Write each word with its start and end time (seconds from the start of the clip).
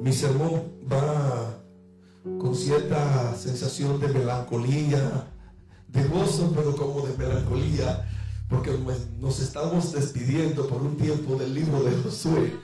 Mi 0.00 0.12
sermón 0.12 0.74
va 0.90 1.58
con 2.38 2.54
cierta 2.54 3.34
sensación 3.36 3.98
de 3.98 4.06
melancolía, 4.08 5.26
de 5.88 6.04
gozo, 6.04 6.52
pero 6.54 6.76
como 6.76 7.04
de 7.04 7.16
melancolía, 7.16 8.08
porque 8.48 8.70
nos 9.18 9.40
estamos 9.40 9.92
despidiendo 9.92 10.68
por 10.68 10.82
un 10.82 10.96
tiempo 10.96 11.34
del 11.34 11.52
libro 11.52 11.82
de 11.82 11.96
Josué. 11.96 12.56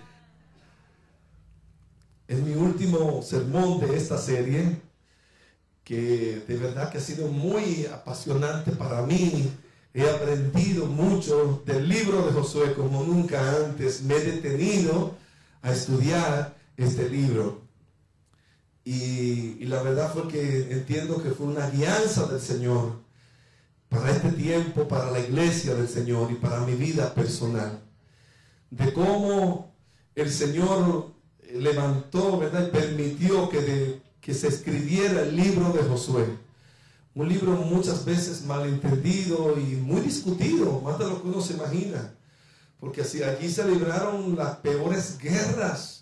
Es 2.28 2.40
mi 2.40 2.54
último 2.54 3.20
sermón 3.22 3.80
de 3.80 3.96
esta 3.96 4.16
serie, 4.16 4.80
que 5.82 6.44
de 6.46 6.56
verdad 6.56 6.90
que 6.90 6.98
ha 6.98 7.00
sido 7.00 7.28
muy 7.28 7.86
apasionante 7.86 8.70
para 8.70 9.02
mí. 9.02 9.50
He 9.92 10.08
aprendido 10.08 10.86
mucho 10.86 11.62
del 11.66 11.88
libro 11.88 12.24
de 12.26 12.32
Josué 12.32 12.74
como 12.74 13.02
nunca 13.02 13.56
antes. 13.56 14.02
Me 14.02 14.14
he 14.14 14.20
detenido 14.20 15.16
a 15.62 15.72
estudiar 15.72 16.53
este 16.76 17.08
libro. 17.08 17.62
Y, 18.84 19.64
la 19.64 19.82
verdad 19.82 20.12
fue 20.12 20.28
que 20.28 20.72
entiendo 20.72 21.22
que 21.22 21.30
fue 21.30 21.46
una 21.46 21.66
alianza 21.66 22.26
del 22.26 22.40
Señor 22.40 23.00
para 23.88 24.10
este 24.10 24.30
tiempo, 24.32 24.86
para 24.86 25.10
la 25.10 25.20
iglesia 25.20 25.74
del 25.74 25.88
Señor 25.88 26.30
y 26.30 26.34
para 26.34 26.60
mi 26.60 26.74
vida 26.74 27.14
personal. 27.14 27.80
De 28.70 28.92
cómo 28.92 29.74
el 30.14 30.30
Señor 30.30 31.12
levantó, 31.52 32.38
¿verdad? 32.38 32.68
Y 32.68 32.70
permitió 32.70 33.48
que, 33.48 34.02
que 34.20 34.34
se 34.34 34.48
escribiera 34.48 35.22
el 35.22 35.36
libro 35.36 35.72
de 35.72 35.82
Josué. 35.82 36.26
Un 37.14 37.28
libro 37.28 37.52
muchas 37.52 38.04
veces 38.04 38.44
malentendido 38.44 39.56
y 39.58 39.76
muy 39.76 40.00
discutido, 40.00 40.80
más 40.80 40.98
de 40.98 41.06
lo 41.06 41.22
que 41.22 41.28
uno 41.28 41.40
se 41.40 41.54
imagina. 41.54 42.12
Porque 42.80 43.02
así, 43.02 43.22
allí 43.22 43.48
se 43.48 43.64
libraron 43.66 44.36
las 44.36 44.56
peores 44.56 45.16
guerras, 45.18 45.93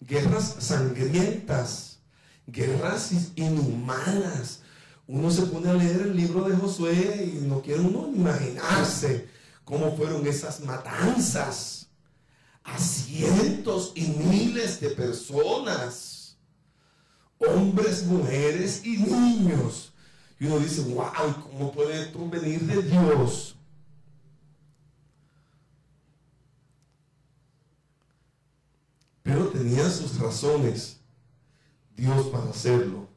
guerras 0.00 0.56
sangrientas, 0.58 1.98
guerras 2.46 3.12
inhumanas, 3.36 4.60
uno 5.06 5.30
se 5.30 5.42
pone 5.42 5.68
a 5.68 5.74
leer 5.74 6.02
el 6.02 6.16
libro 6.16 6.48
de 6.48 6.56
Josué 6.56 7.32
y 7.34 7.46
no 7.46 7.60
quiere 7.62 7.80
uno 7.80 8.08
imaginarse 8.14 9.28
cómo 9.64 9.96
fueron 9.96 10.26
esas 10.26 10.60
matanzas 10.60 11.88
a 12.62 12.78
cientos 12.78 13.92
y 13.94 14.06
miles 14.06 14.80
de 14.80 14.90
personas, 14.90 16.36
hombres, 17.38 18.04
mujeres 18.04 18.82
y 18.84 18.98
niños. 18.98 19.92
Y 20.38 20.46
uno 20.46 20.58
dice, 20.60 20.82
wow, 20.82 21.34
¿cómo 21.42 21.72
puede 21.72 22.02
esto 22.02 22.28
venir 22.28 22.60
de 22.60 22.82
Dios? 22.82 23.56
Pero 29.60 29.68
tenía 29.68 29.90
sus 29.90 30.18
razones 30.18 30.96
Dios 31.96 32.28
para 32.28 32.50
hacerlo 32.50 33.10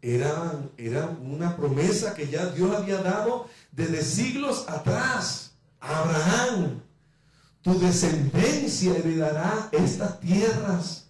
era, 0.00 0.60
era 0.76 1.06
una 1.06 1.56
promesa 1.56 2.14
que 2.14 2.28
ya 2.28 2.46
Dios 2.46 2.76
había 2.76 3.02
dado 3.02 3.48
desde 3.72 4.02
siglos 4.02 4.66
atrás 4.68 5.52
Abraham. 5.80 6.82
Tu 7.62 7.78
descendencia 7.78 8.96
heredará 8.96 9.70
estas 9.72 10.20
tierras. 10.20 11.06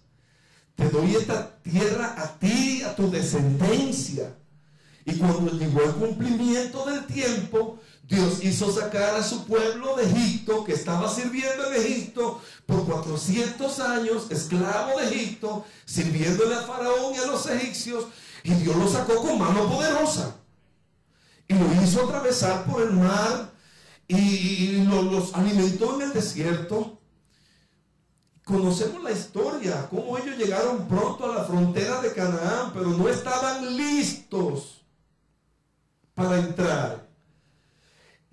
Te 0.75 0.89
doy 0.89 1.15
esta 1.15 1.57
tierra 1.61 2.15
a 2.17 2.39
ti, 2.39 2.83
a 2.83 2.95
tu 2.95 3.11
descendencia. 3.11 4.33
Y 5.03 5.17
cuando 5.17 5.51
llegó 5.51 5.81
el 5.81 5.91
cumplimiento 5.91 6.85
del 6.85 7.05
tiempo, 7.05 7.79
Dios 8.07 8.43
hizo 8.43 8.71
sacar 8.71 9.15
a 9.15 9.23
su 9.23 9.45
pueblo 9.45 9.95
de 9.95 10.03
Egipto, 10.03 10.63
que 10.63 10.73
estaba 10.73 11.09
sirviendo 11.09 11.71
en 11.71 11.81
Egipto 11.81 12.39
por 12.67 12.85
400 12.85 13.79
años, 13.79 14.29
esclavo 14.29 14.99
de 14.99 15.07
Egipto, 15.07 15.65
sirviéndole 15.85 16.55
a 16.55 16.61
Faraón 16.61 17.15
y 17.15 17.17
a 17.17 17.25
los 17.25 17.47
egipcios, 17.47 18.05
y 18.43 18.53
Dios 18.53 18.75
lo 18.75 18.87
sacó 18.87 19.15
con 19.15 19.39
mano 19.39 19.67
poderosa. 19.67 20.35
Y 21.47 21.55
lo 21.55 21.83
hizo 21.83 22.05
atravesar 22.05 22.65
por 22.65 22.83
el 22.83 22.91
mar 22.91 23.51
y 24.07 24.83
los 24.83 25.33
alimentó 25.33 25.95
en 25.95 26.03
el 26.03 26.13
desierto. 26.13 26.99
Conocemos 28.43 29.01
la 29.01 29.11
historia, 29.11 29.87
cómo 29.89 30.15
ellos 30.19 30.37
llegaron 30.37 30.87
pronto 30.87 31.25
a 31.25 31.35
la 31.35 31.43
frontera 31.43 32.01
de 32.01 32.13
Canaán, 32.13 32.71
pero 32.71 32.89
no 32.89 33.09
estaban 33.09 33.75
listos 33.75 34.83
para 36.13 36.37
entrar. 36.37 37.04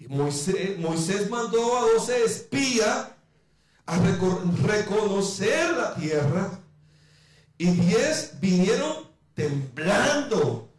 Moisés, 0.09 0.79
Moisés 0.79 1.31
mandó 1.31 1.79
a 1.79 1.83
12 1.93 2.25
espías 2.25 3.09
a 3.87 3.99
reconocer 3.99 5.77
la 5.77 5.95
tierra 5.95 6.51
y 7.59 7.67
10 7.67 8.41
vinieron 8.41 9.09
temblando. 9.35 10.71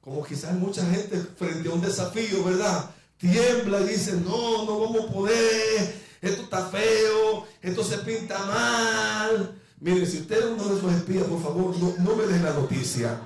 Como 0.00 0.24
quizás 0.24 0.54
mucha 0.54 0.84
gente 0.86 1.18
frente 1.36 1.68
a 1.68 1.72
un 1.72 1.80
desafío, 1.80 2.44
¿verdad? 2.44 2.90
Tiembla 3.18 3.80
y 3.80 3.88
dice, 3.88 4.12
no, 4.12 4.64
no 4.64 4.80
vamos 4.80 5.08
a 5.08 5.12
poder, 5.12 6.00
esto 6.22 6.42
está 6.42 6.66
feo, 6.68 7.46
esto 7.60 7.84
se 7.84 7.98
pinta 7.98 8.38
mal. 8.46 9.60
Miren, 9.78 10.06
si 10.06 10.18
usted 10.18 10.38
es 10.38 10.44
uno 10.44 10.68
de 10.68 10.78
esos 10.78 10.92
espías, 10.92 11.24
por 11.24 11.42
favor, 11.42 11.74
no, 12.00 12.16
me 12.16 12.26
den 12.26 12.44
la 12.44 12.52
noticia. 12.52 13.20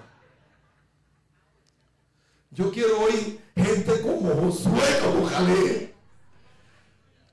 Yo 2.54 2.70
quiero 2.70 3.00
oír 3.00 3.40
gente 3.56 4.00
como 4.00 4.32
Josué, 4.32 5.00
como 5.02 5.26
Jalé. 5.26 5.92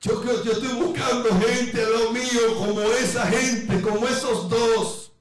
Yo, 0.00 0.20
yo 0.42 0.52
estoy 0.52 0.74
buscando 0.82 1.28
gente 1.38 1.80
a 1.80 1.88
lo 1.90 2.10
mío 2.10 2.58
como 2.58 2.80
esa 2.80 3.24
gente, 3.28 3.80
como 3.82 4.08
esos 4.08 4.50
dos. 4.50 5.12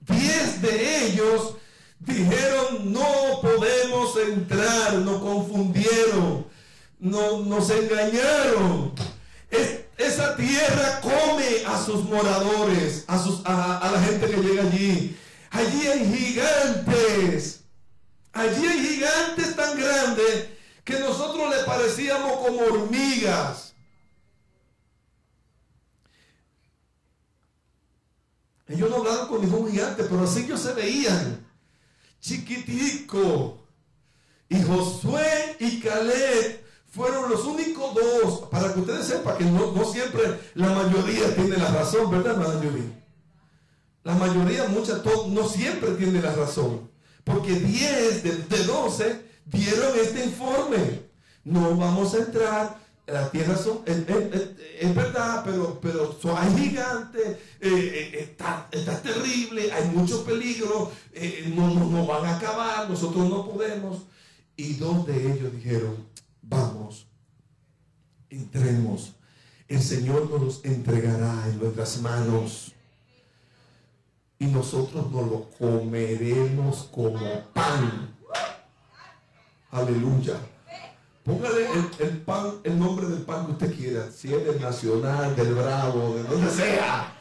Diez 0.00 0.62
de 0.62 1.04
ellos 1.04 1.56
dijeron, 2.00 2.90
no 2.90 3.40
podemos 3.42 4.16
entrar, 4.16 4.94
nos 4.94 5.20
confundieron, 5.20 6.46
no, 6.98 7.40
nos 7.40 7.68
engañaron. 7.68 8.94
esa 9.98 10.36
tierra 10.36 11.00
come 11.02 11.66
a 11.66 11.84
sus 11.84 12.02
moradores, 12.04 13.04
a 13.06 13.90
la 13.92 14.02
gente 14.04 14.26
que 14.26 14.40
llega 14.40 14.62
allí. 14.62 15.18
Allí 15.50 15.86
hay 15.86 16.16
gigantes. 16.16 17.67
Allí 18.32 18.66
hay 18.66 18.86
gigantes 18.86 19.56
tan 19.56 19.78
grandes 19.78 20.48
que 20.84 20.98
nosotros 21.00 21.54
le 21.54 21.64
parecíamos 21.64 22.38
como 22.38 22.60
hormigas. 22.60 23.74
Ellos 28.68 28.90
no 28.90 28.96
hablaron 28.96 29.28
con 29.28 29.40
ningún 29.40 29.70
gigante, 29.70 30.04
pero 30.04 30.24
así 30.24 30.40
ellos 30.40 30.60
se 30.60 30.74
veían. 30.74 31.46
Chiquitico. 32.20 33.66
Y 34.48 34.62
Josué 34.62 35.56
y 35.58 35.80
Caleb 35.80 36.64
fueron 36.90 37.30
los 37.30 37.44
únicos 37.44 37.94
dos, 37.94 38.48
para 38.50 38.72
que 38.72 38.80
ustedes 38.80 39.06
sepan 39.06 39.36
que 39.36 39.44
no, 39.44 39.84
siempre 39.84 40.40
la 40.54 40.68
mayoría 40.70 41.34
tiene 41.34 41.56
la 41.56 41.68
razón, 41.68 42.10
¿verdad, 42.10 42.36
mayoría? 42.36 43.04
La 44.04 44.14
mayoría, 44.14 44.64
muchas, 44.68 45.02
no 45.04 45.48
siempre 45.48 45.90
tiene 45.92 46.22
la 46.22 46.34
razón. 46.34 46.90
Porque 47.28 47.54
10 47.54 48.22
de, 48.22 48.32
de 48.36 48.64
12 48.64 49.20
dieron 49.46 49.92
este 50.02 50.24
informe. 50.24 51.08
No 51.44 51.76
vamos 51.76 52.14
a 52.14 52.18
entrar 52.18 52.88
la 53.12 53.30
tierra 53.30 53.56
son, 53.56 53.80
es, 53.86 54.94
verdad, 54.94 55.42
pero, 55.44 55.80
pero 55.80 56.18
hay 56.36 56.56
gigantes, 56.58 57.26
eh, 57.26 57.38
eh, 57.60 58.18
está, 58.20 58.68
está, 58.70 59.00
terrible, 59.00 59.72
hay 59.72 59.88
mucho 59.88 60.24
peligro, 60.24 60.92
eh, 61.14 61.50
no, 61.54 61.72
no, 61.72 62.06
van 62.06 62.26
a 62.26 62.36
acabar, 62.36 62.88
nosotros 62.88 63.28
no 63.28 63.48
podemos. 63.48 64.02
Y 64.56 64.74
dos 64.74 65.06
de 65.06 65.32
ellos 65.32 65.52
dijeron, 65.54 65.96
vamos, 66.42 67.06
entremos, 68.28 69.14
el 69.68 69.82
Señor 69.82 70.28
nos 70.30 70.42
los 70.42 70.64
entregará 70.64 71.48
en 71.48 71.58
nuestras 71.60 72.00
manos 72.02 72.74
y 74.38 74.46
nosotros 74.46 75.10
nos 75.10 75.26
lo 75.26 75.50
comeremos 75.58 76.88
como 76.92 77.42
pan. 77.52 78.14
Aleluya. 79.70 80.34
Póngale 81.24 81.68
el, 81.98 82.18
pan, 82.22 82.54
el 82.64 82.78
nombre 82.78 83.06
del 83.06 83.20
pan 83.22 83.44
que 83.44 83.52
usted 83.52 83.76
quiera, 83.76 84.10
si 84.10 84.32
es 84.32 84.46
del 84.46 84.60
Nacional, 84.60 85.36
del 85.36 85.54
Bravo, 85.54 86.14
de 86.14 86.22
donde 86.22 86.50
sea. 86.50 87.12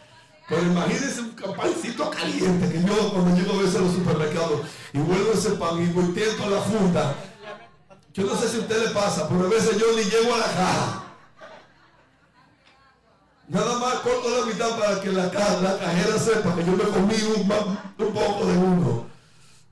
Pero 0.47 0.61
imagínese 0.61 1.21
un 1.21 1.31
pancito 1.31 2.09
caliente 2.09 2.71
que 2.71 2.81
yo 2.81 3.11
cuando 3.11 3.35
llego 3.35 3.59
a 3.59 3.63
veces 3.63 3.75
a 3.75 3.79
los 3.79 3.93
supermercados 3.93 4.61
y 4.93 4.99
vuelvo 4.99 5.33
ese 5.33 5.51
pan 5.51 5.83
y 5.83 5.87
volteo 5.87 6.31
a 6.41 6.49
la 6.49 6.61
funda. 6.61 7.15
Yo 8.13 8.25
no 8.25 8.35
sé 8.37 8.47
si 8.47 8.57
a 8.57 8.59
usted 8.61 8.87
le 8.87 8.91
pasa, 8.91 9.27
pero 9.27 9.45
a 9.45 9.49
veces 9.49 9.77
yo 9.77 9.87
ni 9.93 10.03
llego 10.03 10.33
a 10.35 10.37
la 10.37 10.45
caja. 10.45 10.96
Nada 13.47 13.79
más 13.79 13.95
corto 13.99 14.29
la 14.29 14.45
mitad 14.45 14.77
para 14.77 14.99
que 14.99 15.11
la, 15.11 15.31
caja, 15.31 15.61
la 15.61 15.79
cajera 15.79 16.19
sepa 16.19 16.53
que 16.55 16.65
yo 16.65 16.71
me 16.73 16.83
comí 16.83 17.15
un, 17.35 17.47
poco 18.13 18.45
de 18.45 18.57
uno. 18.57 19.05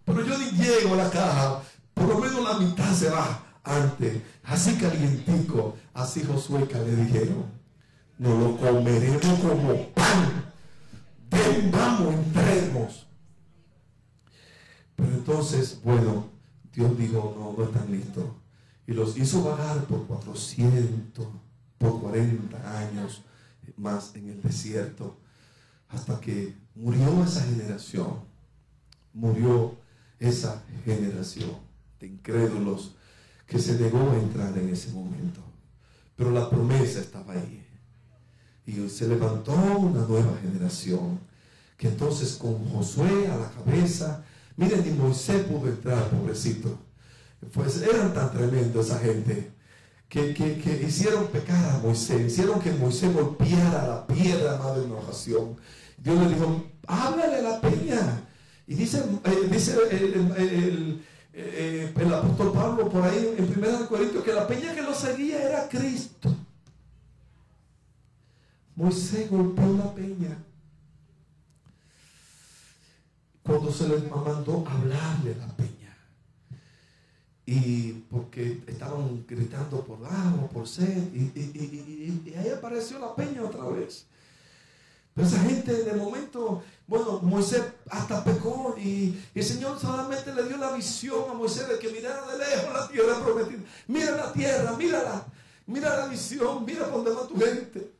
Pero 0.06 0.26
yo 0.26 0.38
ni 0.38 0.52
llego 0.52 0.94
a 0.94 0.98
la 0.98 1.10
caja, 1.10 1.62
por 1.94 2.08
lo 2.08 2.20
menos 2.20 2.42
la 2.44 2.58
mitad 2.58 2.94
se 2.94 3.10
va 3.10 3.44
antes, 3.64 4.22
así 4.44 4.76
calientico, 4.76 5.76
así 5.94 6.24
Josué 6.24 6.68
le 6.72 6.96
dijeron, 6.96 7.46
nos 8.18 8.40
lo 8.40 8.58
comeremos 8.58 9.40
como 9.40 9.90
pan 9.90 10.46
ven, 11.30 11.72
vamos, 11.72 12.14
entremos. 12.14 13.08
Pero 14.96 15.10
entonces, 15.10 15.82
bueno, 15.84 16.30
Dios 16.72 16.98
dijo, 16.98 17.36
no, 17.38 17.62
no 17.62 17.70
están 17.70 17.92
listos. 17.92 18.26
Y 18.88 18.94
los 18.94 19.18
hizo 19.18 19.44
vagar 19.44 19.84
por 19.86 20.06
400, 20.06 21.28
por 21.78 22.02
40 22.02 22.78
años 22.80 23.24
más 23.78 24.16
en 24.16 24.30
el 24.30 24.42
desierto, 24.42 25.18
hasta 25.90 26.20
que 26.20 26.56
murió 26.76 27.24
esa 27.24 27.42
generación. 27.44 28.20
Murió 29.14 29.76
esa 30.20 30.64
generación 30.84 31.52
de 32.00 32.08
incrédulos 32.08 32.96
que 33.46 33.60
se 33.60 33.80
negó 33.80 34.12
a 34.12 34.18
entrar 34.18 34.58
en 34.58 34.70
ese 34.70 34.92
momento. 34.92 35.42
Pero 36.16 36.32
la 36.32 36.50
promesa 36.50 37.00
estaba 37.00 37.34
ahí. 37.34 37.66
Y 38.66 38.90
se 38.90 39.08
levantó 39.08 39.54
una 39.54 40.06
nueva 40.06 40.38
generación, 40.42 41.20
que 41.78 41.88
entonces 41.88 42.34
con 42.36 42.66
Josué 42.70 43.28
a 43.28 43.38
la 43.38 43.52
cabeza, 43.52 44.24
miren, 44.58 44.84
ni 44.84 44.92
Moisés 44.98 45.44
pudo 45.44 45.68
entrar, 45.68 46.10
pobrecito. 46.10 46.78
Pues 47.54 47.82
eran 47.82 48.14
tan 48.14 48.32
tremendos 48.32 48.88
esa 48.88 49.00
gente, 49.00 49.52
que, 50.10 50.34
que, 50.34 50.84
hicieron 50.88 51.28
pecar 51.28 51.64
a 51.72 51.80
Moisés, 51.80 52.32
hicieron 52.32 52.60
que 52.60 52.72
Moisés 52.72 53.14
golpeara 53.14 53.88
la 53.88 54.08
piedra 54.08 54.58
de 54.74 54.86
una 54.86 54.96
ocasión. 54.96 55.56
Dios 55.98 56.20
le 56.20 56.30
dijo, 56.30 56.64
háblale 56.88 57.42
la 57.42 57.60
peña. 57.60 58.24
Y 58.68 58.76
dice, 58.76 59.04
eh, 59.24 59.48
dice 59.52 59.76
el, 59.92 61.04
el, 61.34 62.14
apóstol 62.14 62.54
Pablo 62.54 62.90
por 62.90 63.04
ahí 63.04 63.36
en 63.38 63.44
1 63.46 63.88
Corintios 63.88 64.24
que 64.24 64.34
la 64.34 64.48
peña 64.48 64.74
que 64.74 64.82
lo 64.82 64.94
seguía 64.94 65.44
era 65.44 65.68
Cristo. 65.68 66.34
Moisés 68.76 69.30
golpeó 69.30 69.74
la 69.78 69.94
peña. 69.94 70.38
Cuando 73.44 73.72
se 73.72 73.88
le 73.88 73.98
mandó 74.10 74.66
hablarle 74.68 75.36
la 75.36 75.48
peña. 75.56 75.75
Y 77.46 77.92
porque 78.10 78.64
estaban 78.66 79.24
gritando 79.28 79.82
por 79.82 79.98
agua, 80.06 80.50
por 80.52 80.68
sed. 80.68 81.14
Y, 81.14 82.34
ahí 82.36 82.50
apareció 82.50 82.98
la 83.00 83.16
peña 83.16 83.44
otra 83.44 83.66
vez. 83.66 84.08
Pero 85.14 85.28
esa 85.28 85.40
gente 85.40 85.72
de 85.72 85.94
momento, 85.94 86.62
bueno, 86.88 87.20
Moisés 87.22 87.64
hasta 87.90 88.24
pecó 88.24 88.76
y, 88.78 89.18
el 89.34 89.44
Señor 89.44 89.80
solamente 89.80 90.34
le 90.34 90.44
dio 90.44 90.58
la 90.58 90.74
visión 90.74 91.30
a 91.30 91.34
Moisés 91.34 91.70
de 91.70 91.80
que 91.80 91.90
mirara 91.90 92.26
de 92.28 92.38
lejos 92.38 92.74
la 92.74 92.88
tierra 92.88 93.24
prometida. 93.24 93.60
Mira 93.88 94.12
la 94.12 94.34
tierra, 94.34 94.76
mírala, 94.76 95.26
mira 95.68 95.98
la 95.98 96.08
visión, 96.08 96.66
mira 96.66 96.86
por 96.92 97.04
donde 97.04 97.12
va 97.12 97.28
tu 97.28 97.40
gente. 97.40 97.92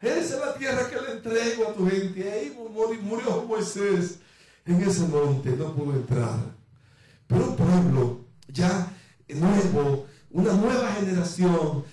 Esa 0.00 0.34
es 0.34 0.40
la 0.40 0.54
tierra 0.54 0.88
que 0.88 1.00
le 1.00 1.12
entrego 1.12 1.68
a 1.68 1.74
tu 1.74 1.88
gente. 1.88 2.20
Y 2.20 2.22
ahí 2.22 2.58
murió 3.02 3.44
Moisés 3.44 4.18
en 4.64 4.82
ese 4.82 5.02
monte, 5.02 5.50
no 5.50 5.74
pudo 5.74 5.92
entrar. 5.94 6.38
Pero 7.26 7.44
un 7.50 7.56
pueblo 7.56 8.21
ya 8.48 8.92
nuevo, 9.28 10.06
una 10.30 10.52
nueva 10.52 10.92
generación 10.92 11.84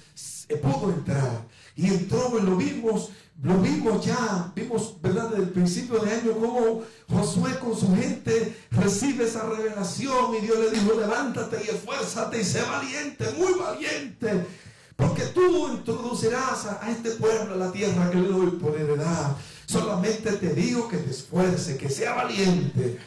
pudo 0.62 0.92
entrar. 0.92 1.48
Y 1.75 1.88
entró 1.88 2.38
lo 2.40 2.57
vimos, 2.57 3.12
lo 3.42 3.57
vimos 3.60 4.06
ya, 4.06 4.51
vimos, 4.56 5.01
¿verdad? 5.01 5.30
Desde 5.30 5.44
el 5.44 5.50
principio 5.50 6.00
de 6.00 6.12
año 6.12 6.34
cómo 6.34 6.84
Josué 7.07 7.57
con 7.60 7.78
su 7.78 7.96
gente 7.96 8.57
recibe 8.72 9.25
esa 9.25 9.48
revelación 9.48 10.36
y 10.36 10.42
Dios 10.42 10.60
le 10.60 10.72
dijo, 10.72 11.00
levántate 11.00 11.57
y 11.66 11.69
esfuérzate 11.69 12.42
y 12.42 12.44
sé 12.44 12.62
valiente, 12.63 13.25
muy 13.38 13.54
valiente 13.54 14.46
porque 15.00 15.24
tú 15.28 15.69
introducirás 15.69 16.66
a, 16.66 16.92
este 16.92 17.12
pueblo 17.12 17.54
a 17.54 17.57
la 17.57 17.72
tierra 17.72 18.12
que 18.12 18.18
le 18.18 18.28
doy 18.28 18.51
por 18.51 18.75
heredad. 18.75 19.36
Solamente 19.66 20.34
te 20.34 20.54
digo 20.54 20.90
que 20.90 20.98
te 20.98 21.12
esfuerce, 21.12 21.78
que 21.78 21.90
sea 21.90 22.16
valiente. 22.16 23.00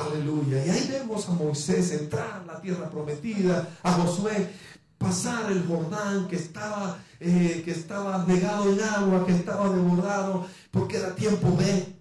Aleluya. 0.00 0.66
Y 0.66 0.70
ahí 0.70 0.88
vemos 0.90 1.28
a 1.28 1.32
Moisés 1.32 1.92
entrar 1.92 2.40
en 2.40 2.46
la 2.46 2.60
tierra 2.60 2.88
prometida, 2.90 3.68
a 3.82 3.92
Josué 3.92 4.50
pasar 4.98 5.50
el 5.52 5.66
Jordán 5.66 6.26
que 6.28 6.36
estaba, 6.36 6.98
eh, 7.20 7.62
que 7.64 7.70
estaba 7.70 8.24
negado 8.26 8.72
en 8.72 8.80
agua, 8.80 9.24
que 9.24 9.32
estaba 9.32 9.70
desbordado, 9.70 10.46
porque 10.70 10.96
era 10.96 11.14
tiempo 11.14 11.50
de 11.52 11.96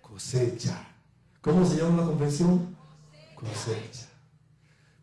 cosecha. 0.00 0.88
¿Cómo 1.40 1.64
se 1.64 1.76
llama 1.76 2.02
la 2.02 2.08
convención? 2.08 2.76
Cosecha. 3.34 4.08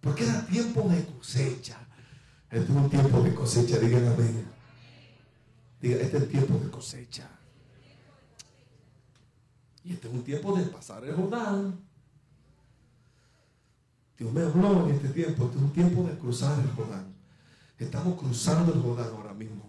Porque 0.02 0.24
era 0.24 0.46
tiempo 0.46 0.82
de 0.90 1.06
cosecha. 1.06 1.78
Este 2.50 2.72
es 2.72 2.78
un 2.78 2.90
tiempo 2.90 3.22
de 3.22 3.34
cosecha, 3.34 3.78
digan 3.78 4.08
amén. 4.08 4.48
Diga, 5.82 5.98
este 5.98 6.18
es 6.18 6.24
el 6.24 6.30
tiempo 6.30 6.58
de 6.58 6.72
cosecha. 6.72 7.30
Y 9.84 9.94
este 9.94 10.08
es 10.08 10.14
un 10.14 10.24
tiempo 10.24 10.56
de 10.58 10.66
pasar 10.66 11.04
el 11.06 11.16
Jordán. 11.16 11.87
Dios 14.18 14.34
me 14.34 14.42
habló 14.42 14.86
en 14.88 14.96
este 14.96 15.10
tiempo. 15.10 15.46
Este 15.46 15.58
es 15.58 15.64
un 15.64 15.72
tiempo 15.72 16.04
de 16.04 16.18
cruzar 16.18 16.60
el 16.60 16.72
Jordán. 16.72 17.14
Estamos 17.78 18.20
cruzando 18.20 18.74
el 18.74 18.82
Jordán 18.82 19.10
ahora 19.16 19.34
mismo. 19.34 19.64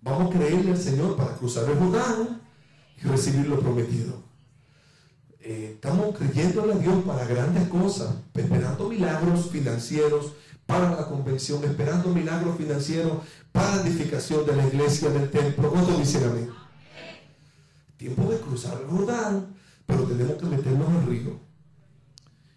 Vamos 0.00 0.34
a 0.34 0.38
creerle 0.38 0.72
al 0.72 0.78
Señor 0.78 1.16
para 1.16 1.34
cruzar 1.36 1.68
el 1.70 1.78
Jordán 1.78 2.40
y 2.96 3.06
recibir 3.06 3.46
lo 3.46 3.60
prometido. 3.60 4.20
Eh, 5.38 5.72
estamos 5.74 6.16
creyéndole 6.16 6.74
a 6.74 6.78
Dios 6.78 7.04
para 7.04 7.24
grandes 7.24 7.68
cosas, 7.68 8.14
esperando 8.34 8.88
milagros 8.88 9.50
financieros, 9.50 10.32
para 10.66 10.90
la 10.90 11.06
convención, 11.06 11.62
esperando 11.64 12.10
milagros 12.10 12.56
financieros 12.56 13.18
para 13.50 13.76
la 13.76 13.82
edificación 13.82 14.46
de 14.46 14.56
la 14.56 14.66
iglesia 14.66 15.10
del 15.10 15.30
templo. 15.30 15.70
¿Cuánto 15.70 15.98
dicen 15.98 16.24
amén? 16.24 16.50
Tiempo 17.96 18.30
de 18.30 18.38
cruzar 18.38 18.80
el 18.80 18.88
Jordán, 18.88 19.54
pero 19.86 20.04
tenemos 20.04 20.36
que 20.36 20.46
meternos 20.46 20.88
al 20.88 21.06
río. 21.06 21.51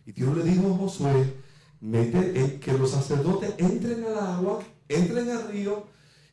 Y 0.05 0.11
Dios 0.11 0.35
le 0.37 0.43
dijo 0.43 0.73
a 0.73 0.77
Josué, 0.77 1.33
mete, 1.81 2.59
que 2.59 2.73
los 2.73 2.91
sacerdotes 2.91 3.53
entren 3.57 4.03
al 4.05 4.19
agua, 4.19 4.59
entren 4.87 5.29
al 5.29 5.47
río. 5.49 5.85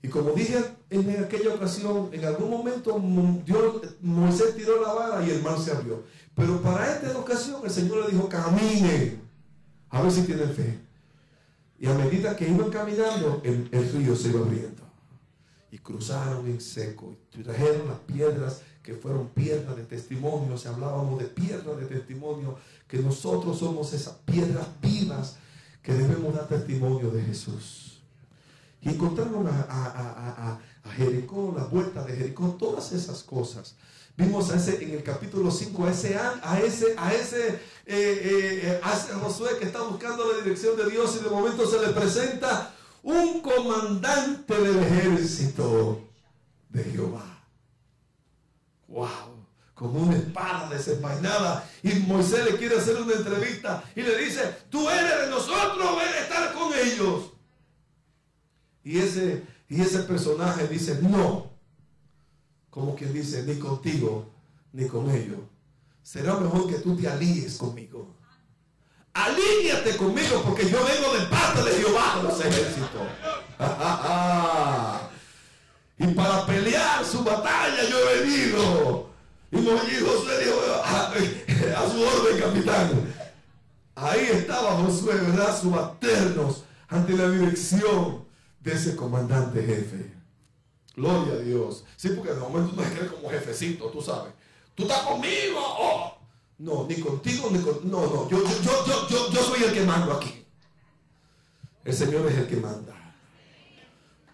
Y 0.03 0.09
como 0.09 0.33
dije 0.33 0.59
en 0.91 1.25
aquella 1.25 1.55
ocasión, 1.55 2.11
en 2.13 2.25
algún 2.25 2.51
momento 2.51 3.01
Dios, 3.47 3.83
Moisés 4.01 4.57
tiró 4.57 4.83
la 4.83 4.93
vara 4.93 5.27
y 5.27 5.31
el 5.31 5.43
mar 5.43 5.59
se 5.59 5.71
abrió. 5.71 6.03
Pero 6.35 6.61
para 6.61 6.93
esta 6.93 7.17
ocasión 7.17 7.61
el 7.65 7.71
Señor 7.71 8.05
le 8.05 8.13
dijo, 8.13 8.29
camine. 8.29 9.19
A 9.91 10.03
ver 10.03 10.11
si 10.11 10.23
tienen 10.23 10.51
fe. 10.51 10.79
Y 11.79 11.87
a 11.87 11.95
medida 11.95 12.37
que 12.37 12.49
iban 12.49 12.71
caminando, 12.71 13.41
el, 13.45 13.69
río 13.71 14.17
se 14.17 14.29
iba 14.29 14.41
abriendo. 14.41 14.82
Y 15.73 15.79
cruzaron 15.79 16.47
en 16.47 16.61
seco. 16.61 17.17
Y 17.35 17.43
trajeron 17.43 17.89
las 17.89 17.99
piedras 17.99 18.61
que 18.81 18.95
fueron 18.95 19.31
piedras 19.31 19.75
de 19.75 19.83
testimonio. 19.83 20.57
Si 20.57 20.69
hablábamos 20.69 21.19
de 21.19 21.25
piedras 21.25 21.77
de 21.79 21.87
testimonio, 21.87 22.57
que 22.87 22.99
nosotros 22.99 23.59
somos 23.59 23.93
esas 23.93 24.15
piedras 24.25 24.69
vivas 24.81 25.37
que 25.83 25.93
debemos 25.95 26.33
dar 26.37 26.47
testimonio 26.47 27.11
de 27.11 27.23
Jesús. 27.23 28.01
Y 28.81 28.91
encontraron 28.91 29.49
a, 29.49 30.61
a 30.85 30.91
Jericó, 30.93 31.53
la 31.57 31.65
vuelta 31.65 32.05
de 32.05 32.17
Jericó, 32.17 32.57
todas 32.59 32.93
esas 32.93 33.25
cosas. 33.25 33.75
Vimos 34.17 34.51
a 34.51 34.57
ese, 34.57 34.83
en 34.85 34.91
el 34.91 35.03
capítulo 35.03 35.51
5 35.51 35.87
a 35.87 35.91
ese, 35.91 36.17
a 36.17 36.61
ese, 36.61 36.95
a 36.99 37.15
ese, 37.15 37.49
eh, 37.49 37.61
eh, 37.87 38.81
a 38.83 38.93
ese 38.93 39.15
Josué 39.15 39.59
que 39.59 39.65
está 39.65 39.83
buscando 39.83 40.31
la 40.31 40.43
dirección 40.43 40.77
de 40.77 40.91
Dios 40.91 41.17
y 41.19 41.25
de 41.25 41.31
momento 41.31 41.67
se 41.67 41.81
le 41.81 41.93
presenta 41.95 42.75
un 43.03 43.41
comandante 43.41 44.55
del 44.55 44.79
ejército 44.79 46.09
de 46.69 46.85
Jehová. 46.85 47.45
¡Wow! 48.89 49.43
Con 49.75 49.97
una 49.97 50.17
espada 50.17 50.69
desenvainada. 50.69 51.69
Y 51.83 51.95
Moisés 52.01 52.45
le 52.45 52.57
quiere 52.57 52.79
hacer 52.79 52.97
una 53.01 53.15
entrevista 53.15 53.83
y 53.97 54.03
le 54.03 54.17
dice, 54.19 54.41
tú 54.71 54.89
eres 54.89 55.23
de 55.23 55.31
nosotros, 55.31 55.97
ven 55.97 56.15
a 56.15 56.19
estar 56.21 56.55
con 56.55 56.73
ellos. 56.75 57.33
Y 58.85 58.99
ese, 58.99 59.43
y 59.69 59.81
ese 59.81 60.01
personaje 60.01 60.69
dice, 60.69 60.99
no, 61.03 61.51
como 62.71 62.95
quien 62.95 63.13
dice, 63.13 63.43
ni 63.45 63.59
contigo, 63.59 64.31
ni 64.73 64.87
con 64.87 65.11
ellos. 65.11 65.41
Será 66.03 66.37
mejor 66.37 66.69
que 66.69 66.79
tú 66.79 66.97
te 66.97 67.09
alíes 67.09 67.57
conmigo. 67.57 68.15
Alíñate 69.15 69.97
conmigo 69.97 70.43
porque 70.43 70.69
yo 70.69 70.85
vengo 70.85 71.15
de 71.15 71.27
parte 71.27 71.63
de 71.63 71.71
Jehová 71.73 72.17
de 72.17 72.23
los 72.23 72.41
ejércitos. 72.41 73.03
y 75.99 76.07
para 76.15 76.47
pelear 76.47 77.05
su 77.05 77.23
batalla 77.23 77.85
yo 77.89 77.99
he 77.99 78.21
venido. 78.21 79.11
Y 79.51 79.57
Josué 79.57 80.45
dijo 80.45 80.61
a, 80.83 81.13
su 81.91 82.03
orden, 82.03 82.41
capitán. 82.41 83.15
Ahí 83.95 84.29
estaba 84.33 84.77
Josué, 84.77 85.15
¿verdad? 85.15 85.61
Subaternos 85.61 86.65
ante 86.89 87.13
la 87.13 87.29
dirección 87.29 88.25
de 88.61 88.73
ese 88.73 88.97
comandante 88.97 89.63
jefe. 89.63 90.11
Gloria 90.97 91.35
a 91.35 91.39
Dios. 91.39 91.85
Sí, 91.97 92.09
porque 92.11 92.33
de 92.33 92.41
momento 92.41 92.75
tú 92.75 92.83
te 92.83 93.07
como 93.09 93.29
jefecito, 93.29 93.89
tú 93.89 94.01
sabes. 94.01 94.33
Tú 94.75 94.85
estás 94.85 95.01
conmigo. 95.01 95.59
Oh. 95.59 96.22
No, 96.59 96.87
ni 96.87 97.01
contigo, 97.01 97.49
ni 97.51 97.59
con. 97.61 97.91
No, 97.91 98.03
no. 98.03 98.29
Yo, 98.29 98.43
yo, 98.43 98.85
yo, 98.87 99.09
yo, 99.09 99.31
yo 99.31 99.43
soy 99.43 99.65
el 99.65 99.73
que 99.73 99.85
mando 99.85 100.13
aquí. 100.13 100.45
El 101.85 101.95
Señor 101.95 102.27
es 102.31 102.39
el 102.39 102.47
que 102.47 102.57
manda. 102.57 102.95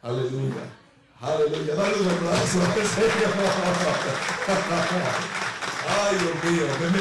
Aleluya. 0.03 0.79
Aleluya, 1.21 1.75
dale 1.75 2.01
un 2.01 2.09
aplauso 2.09 2.63
al 2.63 2.87
Señor. 2.87 3.33
Ay, 5.89 6.17
Dios 6.19 6.45
mío, 6.45 6.67
me, 6.81 6.91
me, 6.91 7.01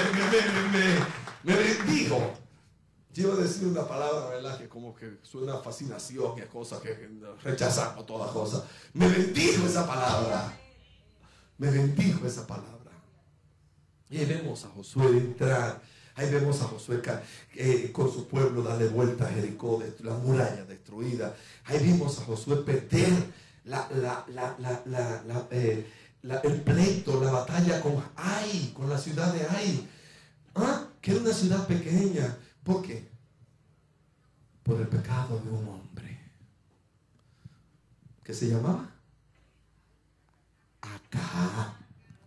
me, 0.71 1.05
me, 1.43 1.55
bendijo. 1.55 2.33
A 3.17 3.35
decir 3.35 3.67
una 3.67 3.87
palabra, 3.87 4.29
¿verdad? 4.29 4.59
Que 4.59 4.69
como 4.69 4.93
que 4.93 5.17
suena 5.23 5.57
fascinación, 5.57 6.35
que 6.35 6.45
cosa 6.45 6.79
que 6.79 7.09
rechazamos 7.43 8.05
todas 8.05 8.31
cosas. 8.31 8.63
Me 8.93 9.07
bendijo 9.07 9.65
esa 9.65 9.87
palabra. 9.87 10.55
Me 11.57 11.71
bendijo 11.71 12.27
esa 12.27 12.45
palabra. 12.45 12.76
Y 14.09 14.19
ahí 14.19 14.25
vemos 14.25 14.63
a 14.65 14.69
Josué 14.69 15.07
entrar. 15.17 15.81
Ahí 16.15 16.31
vemos 16.31 16.61
a 16.61 16.65
Josué 16.65 17.01
eh, 17.55 17.91
con 17.91 18.11
su 18.11 18.27
pueblo 18.27 18.63
darle 18.63 18.87
vuelta 18.87 19.25
a 19.27 19.29
Jericó, 19.29 19.83
la 19.99 20.15
muralla 20.15 20.65
destruida. 20.65 21.35
Ahí 21.65 21.77
vimos 21.79 22.17
a 22.19 22.23
Josué 22.23 22.57
perder 22.57 23.13
eh, 25.51 25.85
el 26.43 26.61
pleito, 26.61 27.23
la 27.23 27.31
batalla 27.31 27.81
con 27.81 28.03
Ai, 28.15 28.71
con 28.73 28.89
la 28.89 28.97
ciudad 28.97 29.31
de 29.31 29.45
Ai. 29.47 29.87
¿Ah? 30.55 30.87
Que 31.01 31.11
era 31.11 31.21
una 31.21 31.33
ciudad 31.33 31.67
pequeña. 31.67 32.35
¿Por 32.63 32.81
qué? 32.81 33.07
Por 34.63 34.81
el 34.81 34.87
pecado 34.87 35.39
de 35.39 35.49
un 35.51 35.67
hombre. 35.67 36.19
¿Qué 38.23 38.33
se 38.33 38.47
llamaba? 38.47 38.89
Acá. 40.81 41.75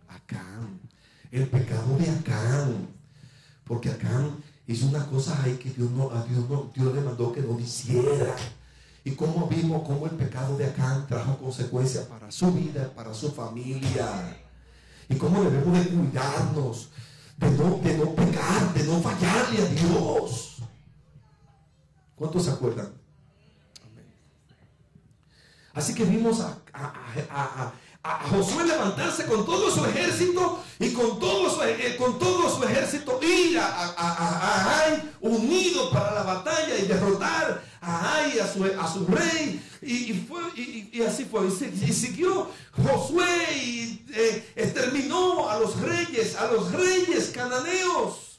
Acán 0.07 0.90
el 1.31 1.47
pecado 1.47 1.97
de 1.97 2.09
Acán. 2.09 2.87
Porque 3.63 3.89
Acán 3.89 4.35
hizo 4.67 4.87
una 4.87 5.05
cosa 5.07 5.41
ahí 5.41 5.55
que 5.55 5.69
Dios, 5.69 5.89
no, 5.91 6.11
a 6.11 6.23
Dios, 6.23 6.49
no, 6.49 6.71
Dios 6.75 6.93
le 6.93 7.01
mandó 7.01 7.31
que 7.31 7.41
no 7.41 7.59
hiciera. 7.59 8.35
Y 9.03 9.11
como 9.11 9.47
vimos 9.47 9.83
cómo 9.87 10.05
el 10.05 10.11
pecado 10.11 10.57
de 10.57 10.65
Acán 10.65 11.07
trajo 11.07 11.37
consecuencias 11.37 12.05
para 12.05 12.29
su 12.31 12.51
vida, 12.51 12.93
para 12.93 13.13
su 13.13 13.31
familia. 13.31 14.37
Y 15.09 15.15
cómo 15.15 15.43
debemos 15.43 15.79
de 15.79 15.89
cuidarnos, 15.89 16.89
de 17.37 17.51
no, 17.51 17.77
de 17.77 17.97
no 17.97 18.13
pecar, 18.13 18.73
de 18.73 18.83
no 18.83 19.01
fallarle 19.01 19.61
a 19.61 19.65
Dios. 19.65 20.57
¿Cuántos 22.15 22.45
se 22.45 22.51
acuerdan? 22.51 22.93
Así 25.73 25.95
que 25.95 26.03
vimos 26.03 26.41
a 26.41 27.73
Josué 28.03 28.65
levantarse 28.65 29.25
con 29.25 29.45
todo 29.45 29.69
su 29.69 29.85
ejército 29.85 30.63
y 30.79 30.91
con 30.91 31.19
todo 31.19 31.53
su, 31.53 31.61
eh, 31.61 31.95
con 31.99 32.17
todo 32.17 32.49
su 32.49 32.63
ejército 32.63 33.19
ir 33.21 33.59
a, 33.59 33.93
a, 33.95 34.79
Ai 34.79 35.11
unido 35.21 35.91
para 35.91 36.15
la 36.15 36.23
batalla 36.23 36.77
y 36.79 36.87
derrotar 36.87 37.63
a 37.79 38.15
Ai, 38.15 38.39
a 38.39 38.51
su, 38.51 38.63
a 38.65 38.91
su 38.91 39.05
rey. 39.05 39.63
Y, 39.83 40.13
fue, 40.13 40.41
y, 40.55 41.01
así 41.03 41.25
fue. 41.25 41.45
Y, 41.47 41.93
siguió 41.93 42.49
Josué 42.71 43.55
y 43.55 44.03
eh, 44.13 44.51
exterminó 44.55 45.47
a 45.47 45.59
los 45.59 45.79
reyes, 45.79 46.35
a 46.37 46.51
los 46.51 46.71
reyes 46.71 47.29
cananeos. 47.29 48.30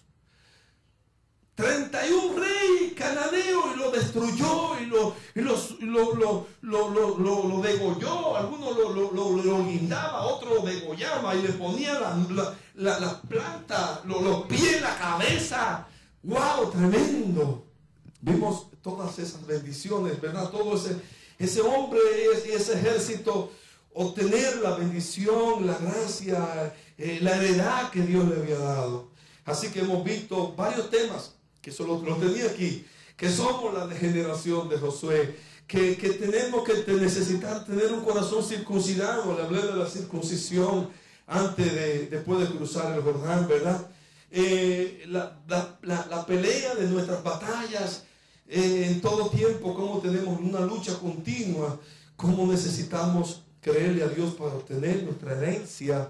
31 1.62 2.40
rey 2.40 2.90
cananeo 2.90 3.72
y 3.72 3.78
lo 3.78 3.92
destruyó 3.92 4.80
y 4.80 4.86
lo, 4.86 5.14
lo, 5.34 6.48
lo, 6.60 6.90
lo, 6.90 7.18
lo, 7.18 7.60
degolló. 7.62 8.36
Algunos 8.36 8.76
lo, 8.76 9.64
guindaba, 9.64 10.22
otro 10.22 10.56
lo 10.56 10.62
degollaba 10.62 11.36
y 11.36 11.42
le 11.42 11.50
ponía 11.50 12.00
la, 12.00 12.56
la, 12.74 12.98
la, 12.98 13.20
planta, 13.22 14.02
los 14.04 14.46
pies, 14.46 14.82
la 14.82 14.96
cabeza. 14.98 15.86
¡Wow! 16.24 16.72
Tremendo. 16.72 17.64
Vimos 18.20 18.66
todas 18.82 19.16
esas 19.20 19.46
bendiciones, 19.46 20.20
¿verdad? 20.20 20.50
Todo 20.50 20.74
ese, 20.74 20.96
ese 21.38 21.60
hombre 21.60 22.00
y 22.44 22.50
ese 22.50 22.72
ejército 22.72 23.52
obtener 23.94 24.56
la 24.56 24.74
bendición, 24.74 25.64
la 25.64 25.78
gracia, 25.78 26.74
eh, 26.98 27.20
la 27.22 27.36
heredad 27.36 27.90
que 27.90 28.00
Dios 28.00 28.28
le 28.28 28.34
había 28.34 28.58
dado. 28.58 29.12
Así 29.44 29.70
que 29.70 29.80
hemos 29.80 30.02
visto 30.02 30.54
varios 30.56 30.90
temas 30.90 31.36
que 31.62 31.70
solo 31.70 32.02
lo 32.04 32.16
tenía 32.16 32.46
aquí, 32.46 32.84
que 33.16 33.30
somos 33.30 33.72
la 33.72 33.88
generación 33.94 34.68
de 34.68 34.78
Josué, 34.78 35.36
que, 35.66 35.94
tenemos 35.94 36.64
que 36.64 36.92
necesitar 36.92 37.64
tener 37.64 37.92
un 37.92 38.04
corazón 38.04 38.44
circuncidado, 38.44 39.34
le 39.34 39.44
hablé 39.44 39.62
de 39.62 39.76
la 39.76 39.86
circuncisión 39.86 40.90
antes 41.26 41.72
de, 41.72 42.06
después 42.08 42.40
de 42.40 42.54
cruzar 42.56 42.94
el 42.94 43.02
Jordán, 43.02 43.46
¿verdad? 43.48 43.86
Eh, 44.30 45.04
la, 45.06 46.26
pelea 46.26 46.74
de 46.74 46.88
nuestras 46.88 47.22
batallas 47.22 48.04
eh, 48.48 48.88
en 48.88 49.00
todo 49.00 49.30
tiempo, 49.30 49.72
cómo 49.74 50.00
tenemos 50.00 50.40
una 50.40 50.60
lucha 50.60 50.98
continua, 50.98 51.78
cómo 52.16 52.50
necesitamos 52.50 53.44
creerle 53.60 54.02
a 54.02 54.08
Dios 54.08 54.34
para 54.34 54.54
obtener 54.54 55.04
nuestra 55.04 55.32
herencia. 55.32 56.08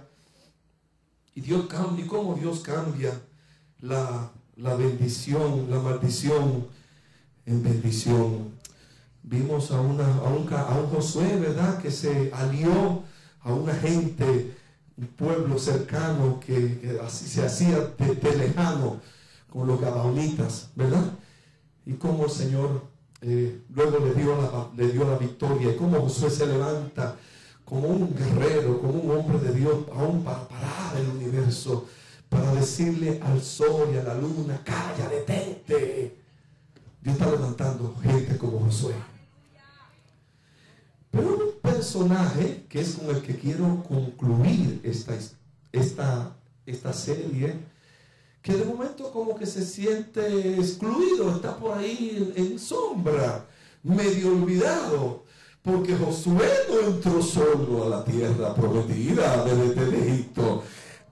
Y 1.34 1.40
Dios 1.40 1.66
cambia, 1.66 2.04
y 2.04 2.08
cómo 2.08 2.34
Dios 2.34 2.60
cambia 2.60 3.20
la, 3.80 4.30
la 4.56 4.74
bendición, 4.74 5.70
la 5.70 5.78
maldición 5.78 6.66
en 7.46 7.62
bendición. 7.62 8.52
Vimos 9.22 9.70
a, 9.70 9.80
una, 9.80 10.04
a, 10.04 10.28
un, 10.28 10.46
Josué, 10.88 11.36
¿verdad? 11.38 11.80
Que 11.80 11.90
se 11.90 12.30
alió 12.32 13.02
a 13.40 13.52
una 13.52 13.74
gente, 13.74 14.54
un 14.96 15.06
pueblo 15.06 15.58
cercano 15.58 16.40
que, 16.40 16.98
así 17.04 17.26
se 17.26 17.44
hacía 17.44 17.78
de, 17.98 18.36
lejano 18.36 19.00
con 19.50 19.66
los 19.66 19.80
gabaonitas, 19.80 20.70
¿verdad? 20.74 21.04
Y 21.86 21.94
cómo 21.94 22.24
el 22.24 22.30
Señor 22.30 22.82
eh, 23.20 23.62
luego 23.74 23.98
le 24.04 24.14
dio, 24.14 24.36
la, 24.36 24.68
le 24.76 24.92
dio 24.92 25.04
la 25.04 25.16
victoria 25.16 25.72
y 25.72 25.76
cómo 25.76 26.00
Josué 26.00 26.30
se 26.30 26.46
levanta 26.46 27.16
como 27.64 27.88
un 27.88 28.14
guerrero, 28.14 28.80
como 28.80 28.94
un 28.94 29.18
hombre 29.18 29.38
de 29.38 29.54
Dios, 29.54 29.76
aún 29.94 30.22
para 30.24 30.46
parar 30.48 30.96
el 30.98 31.08
universo 31.08 31.86
para 32.32 32.54
decirle 32.54 33.20
al 33.22 33.42
sol 33.42 33.90
y 33.92 33.98
a 33.98 34.02
la 34.02 34.14
luna, 34.14 34.58
calla, 34.64 35.06
detente. 35.10 36.16
Dios 37.02 37.14
está 37.14 37.30
levantando 37.30 37.94
gente 38.02 38.38
como 38.38 38.58
Josué. 38.60 38.94
Pero 41.10 41.28
un 41.28 41.60
personaje 41.60 42.64
que 42.70 42.80
es 42.80 42.94
con 42.94 43.14
el 43.14 43.20
que 43.20 43.36
quiero 43.36 43.84
concluir 43.86 44.80
esta, 44.82 45.14
esta, 45.72 46.34
esta 46.64 46.92
serie, 46.94 47.54
que 48.40 48.54
de 48.54 48.64
momento 48.64 49.12
como 49.12 49.36
que 49.36 49.44
se 49.44 49.62
siente 49.62 50.54
excluido, 50.54 51.36
está 51.36 51.54
por 51.58 51.76
ahí 51.76 52.32
en, 52.34 52.58
sombra, 52.58 53.44
medio 53.82 54.28
olvidado, 54.28 55.24
porque 55.60 55.94
Josué 55.94 56.50
no 56.70 56.94
entró 56.94 57.20
solo 57.20 57.84
a 57.84 57.88
la 57.90 58.04
tierra 58.04 58.54
prometida 58.54 59.44
desde 59.44 59.98
Egipto 59.98 60.62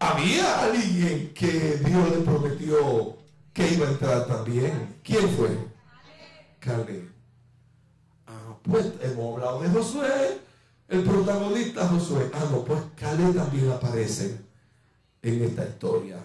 había 0.00 0.64
alguien 0.64 1.32
que 1.34 1.76
Dios 1.84 2.10
le 2.10 2.22
prometió 2.22 3.18
que 3.52 3.74
iba 3.74 3.86
a 3.86 3.90
entrar 3.90 4.26
también. 4.26 4.96
¿Quién 5.04 5.28
fue? 5.28 5.50
Caleb. 6.58 7.12
Ah, 8.26 8.56
pues 8.62 8.86
hemos 9.02 9.34
hablado 9.34 9.60
de 9.60 9.68
Josué, 9.68 10.40
el 10.88 11.04
protagonista 11.04 11.86
Josué. 11.86 12.30
Ah, 12.32 12.48
no, 12.50 12.64
pues 12.64 12.80
Caleb 12.96 13.34
también 13.34 13.70
aparece 13.70 14.40
en 15.22 15.44
esta 15.44 15.68
historia. 15.68 16.24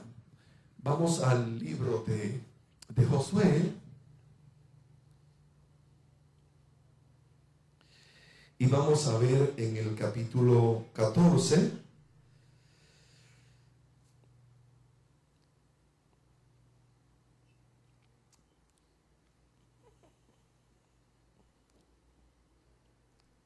Vamos 0.77 1.21
al 1.21 1.59
libro 1.59 2.03
de, 2.07 2.41
de 2.89 3.05
Josué. 3.05 3.73
Y 8.57 8.67
vamos 8.67 9.05
a 9.07 9.17
ver 9.17 9.53
en 9.57 9.75
el 9.75 9.95
capítulo 9.95 10.85
14 10.93 11.84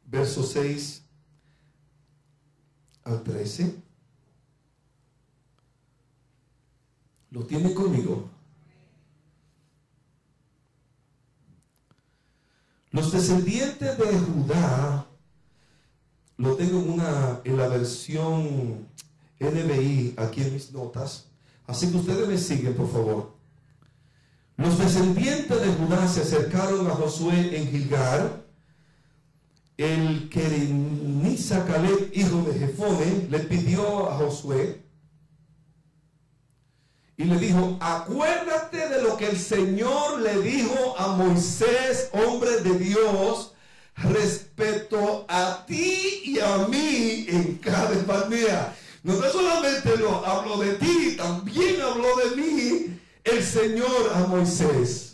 verso 0.10 0.44
6 0.44 1.04
al 3.04 3.24
13. 3.24 3.75
¿Lo 7.32 7.46
tiene 7.46 7.74
conmigo? 7.74 8.30
Los 12.92 13.12
descendientes 13.12 13.98
de 13.98 14.20
Judá, 14.20 15.06
lo 16.38 16.56
tengo 16.56 16.80
en, 16.80 16.89
una, 16.89 17.42
en 17.44 17.58
la 17.58 17.68
versión 17.68 18.88
NBI 19.39 20.16
aquí 20.18 20.42
en 20.42 20.54
mis 20.54 20.72
notas, 20.72 21.28
así 21.68 21.92
que 21.92 21.98
ustedes 21.98 22.28
me 22.28 22.38
siguen, 22.38 22.75
por 22.75 22.92
favor. 22.92 23.38
Los 24.58 24.80
descendientes 24.80 25.62
de 25.62 25.74
Judá 25.74 26.08
se 26.08 26.22
acercaron 26.22 26.88
a 26.88 26.96
Josué 26.96 27.56
en 27.56 27.68
Gilgar 27.70 28.49
el 29.79 30.27
Kerenisa 30.27 31.65
Caleb, 31.65 32.12
hijo 32.13 32.41
de 32.41 32.59
Jefone, 32.59 33.27
le 33.29 33.39
pidió 33.39 34.09
a 34.09 34.17
Josué 34.17 34.83
y 37.15 37.24
le 37.24 37.39
dijo, 37.39 37.77
acuérdate 37.79 38.89
de 38.89 39.01
lo 39.01 39.15
que 39.15 39.29
el 39.29 39.39
Señor 39.39 40.19
le 40.19 40.41
dijo 40.41 40.95
a 40.98 41.15
Moisés, 41.15 42.09
hombre 42.12 42.59
de 42.59 42.77
Dios, 42.77 43.53
respecto 43.95 45.25
a 45.29 45.65
ti 45.65 46.24
y 46.25 46.39
a 46.39 46.67
mí 46.67 47.25
en 47.29 47.55
cada 47.55 48.03
Barnea. 48.03 48.75
No 49.03 49.13
solamente 49.31 49.95
lo 49.95 50.25
habló 50.25 50.57
de 50.57 50.74
ti, 50.74 51.15
también 51.15 51.81
habló 51.81 52.17
de 52.17 52.36
mí 52.36 53.00
el 53.24 53.41
Señor 53.41 54.12
a 54.13 54.27
Moisés. 54.27 55.09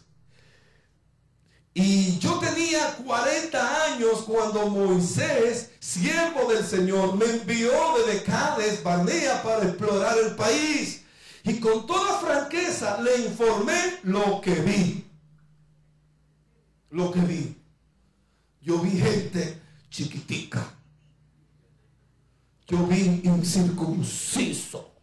Y 1.77 2.17
yo 2.20 2.39
tenía 2.39 2.96
40 3.05 3.84
años 3.84 4.22
cuando 4.22 4.70
Moisés, 4.70 5.72
siervo 5.82 6.50
del 6.50 6.65
Señor, 6.65 7.17
me 7.17 7.25
envió 7.25 7.70
desde 7.98 8.24
Cádiz, 8.24 8.82
Barnea, 8.82 9.44
para 9.44 9.65
explorar 9.65 10.17
el 10.17 10.36
país. 10.36 11.03
Y 11.44 11.60
con 11.60 11.86
toda 11.86 12.20
franqueza 12.20 13.01
le 13.01 13.25
informé 13.25 14.00
lo 14.03 14.39
que 14.39 14.55
vi. 14.55 15.05
Lo 16.91 17.12
que 17.12 17.20
vi. 17.20 17.58
Yo 18.62 18.79
vi 18.79 18.91
gente 18.91 19.62
chiquitica. 19.89 20.65
Yo 22.67 22.88
vi 22.88 23.20
incircunciso. 23.25 24.94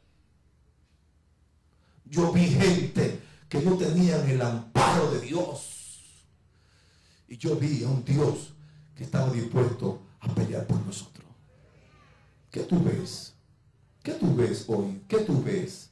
Yo 2.07 2.33
vi 2.33 2.47
gente 2.47 3.21
que 3.51 3.61
no 3.61 3.77
tenían 3.77 4.27
el 4.27 4.41
amparo 4.41 5.11
de 5.11 5.21
Dios. 5.21 5.82
Y 7.33 7.39
yo 7.39 7.57
vi 7.57 7.83
a 7.83 7.89
un 7.89 8.05
Dios 8.05 8.53
que 8.95 9.05
estaba 9.05 9.33
dispuesto 9.33 10.03
a 10.21 10.29
pelear 10.35 10.67
por 10.67 10.85
nosotros. 10.85 11.25
¿Qué 12.51 12.61
tú 12.61 12.85
ves? 12.85 13.33
¿Qué 14.03 14.13
tú 14.13 14.37
ves 14.37 14.67
hoy? 14.69 15.01
¿Qué 15.09 15.21
tú 15.21 15.43
ves? 15.43 15.89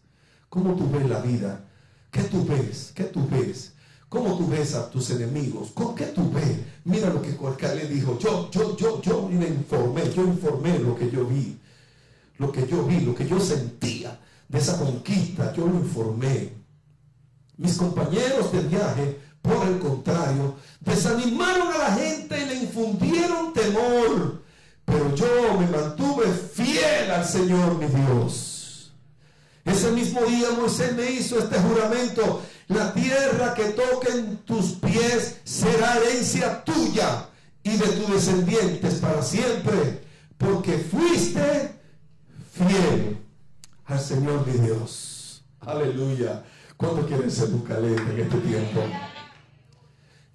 ¿Cómo 0.50 0.76
tú 0.76 0.90
ves 0.90 1.08
la 1.08 1.20
vida? 1.22 1.64
¿Qué 2.10 2.24
tú 2.24 2.44
ves? 2.44 2.92
¿Qué 2.94 3.04
tú 3.04 3.26
ves? 3.26 3.72
¿Cómo 4.10 4.36
tú 4.36 4.48
ves 4.48 4.74
a 4.74 4.90
tus 4.90 5.08
enemigos? 5.12 5.70
¿Con 5.70 5.94
qué 5.94 6.08
tú 6.08 6.30
ves? 6.30 6.58
Mira 6.84 7.08
lo 7.08 7.22
que 7.22 7.30
le 7.74 7.88
dijo. 7.88 8.18
Yo, 8.18 8.50
yo, 8.50 8.76
yo, 8.76 9.00
yo 9.00 9.30
le 9.32 9.48
informé, 9.48 10.12
yo 10.12 10.26
informé 10.26 10.78
lo 10.78 10.94
que 10.94 11.10
yo 11.10 11.24
vi. 11.24 11.58
Lo 12.36 12.52
que 12.52 12.66
yo 12.66 12.84
vi, 12.84 13.00
lo 13.00 13.14
que 13.14 13.26
yo 13.26 13.40
sentía 13.40 14.20
de 14.46 14.58
esa 14.58 14.78
conquista, 14.78 15.54
yo 15.54 15.66
lo 15.66 15.76
informé. 15.76 16.52
Mis 17.56 17.78
compañeros 17.78 18.52
de 18.52 18.60
viaje, 18.60 19.19
por 19.42 19.66
el 19.66 19.78
contrario, 19.78 20.56
desanimaron 20.80 21.72
a 21.72 21.78
la 21.78 21.92
gente 21.94 22.40
y 22.40 22.46
le 22.46 22.54
infundieron 22.56 23.52
temor. 23.52 24.42
Pero 24.84 25.14
yo 25.14 25.58
me 25.58 25.66
mantuve 25.68 26.26
fiel 26.26 27.10
al 27.10 27.24
Señor 27.24 27.76
mi 27.76 27.86
Dios. 27.86 28.92
Ese 29.64 29.92
mismo 29.92 30.22
día 30.22 30.50
Moisés 30.58 30.94
me 30.94 31.10
hizo 31.10 31.38
este 31.38 31.58
juramento 31.58 32.42
la 32.70 32.94
tierra 32.94 33.52
que 33.54 33.64
toquen 33.70 34.38
tus 34.44 34.74
pies 34.74 35.40
será 35.42 35.96
herencia 35.96 36.62
tuya 36.64 37.26
y 37.64 37.76
de 37.76 37.86
tus 37.86 38.12
descendientes 38.12 38.94
para 38.94 39.22
siempre, 39.22 40.04
porque 40.38 40.78
fuiste 40.78 41.74
fiel 42.52 43.18
al 43.86 44.00
Señor 44.00 44.46
mi 44.46 44.52
Dios. 44.64 45.42
Aleluya. 45.60 46.44
¿Cuánto 46.76 47.06
quieren 47.06 47.30
ser 47.30 47.48
un 47.48 47.66
en 47.68 48.20
este 48.20 48.38
tiempo? 48.38 48.80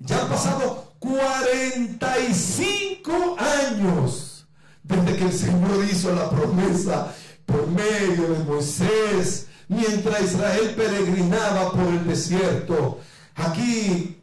Ya 0.06 0.22
han 0.22 0.30
pasado 0.30 0.94
45 1.00 3.36
años 3.40 4.46
desde 4.84 5.16
que 5.16 5.24
el 5.26 5.34
Señor 5.34 5.84
hizo 5.92 6.14
la 6.14 6.30
promesa 6.30 7.12
por 7.46 7.66
medio 7.68 8.30
de 8.30 8.44
Moisés 8.44 9.48
mientras 9.68 10.22
Israel 10.22 10.76
peregrinaba 10.76 11.72
por 11.72 11.88
el 11.88 12.06
desierto. 12.08 13.00
Aquí, 13.36 14.22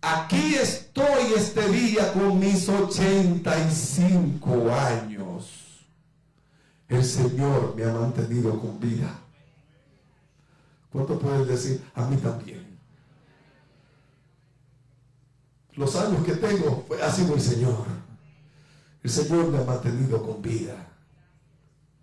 aquí 0.00 0.54
estoy 0.54 1.34
este 1.36 1.68
día 1.68 2.10
con 2.14 2.38
mis 2.38 2.66
85 2.68 4.72
años. 4.72 5.50
El 6.88 7.04
Señor 7.04 7.74
me 7.76 7.84
ha 7.84 7.92
mantenido 7.92 8.58
con 8.58 8.80
vida. 8.80 9.18
¿Cuánto 10.90 11.18
puedes 11.18 11.46
decir? 11.46 11.84
A 11.94 12.06
mí 12.06 12.16
también. 12.16 12.67
Los 15.78 15.94
años 15.94 16.26
que 16.26 16.32
tengo 16.32 16.84
ha 17.00 17.10
sido 17.12 17.34
el 17.34 17.40
Señor. 17.40 17.86
El 19.00 19.10
Señor 19.10 19.46
me 19.46 19.58
ha 19.58 19.62
mantenido 19.62 20.20
con 20.26 20.42
vida. 20.42 20.74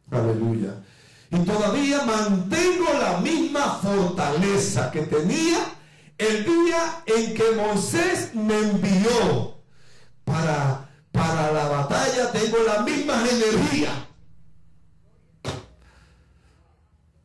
Aleluya. 0.10 0.82
Y 1.30 1.40
todavía 1.40 2.06
mantengo 2.06 2.86
la 2.94 3.18
misma 3.18 3.80
fortaleza 3.82 4.90
que 4.92 5.02
tenía 5.02 5.58
el 6.18 6.46
día 6.46 7.04
en 7.06 7.34
que 7.34 7.52
Moisés 7.52 8.34
me 8.34 8.58
envió 8.58 9.58
para, 10.24 10.90
para 11.12 11.52
la 11.52 11.68
batalla. 11.68 12.32
Tengo 12.32 12.60
la 12.66 12.82
misma 12.82 13.28
energía 13.30 14.08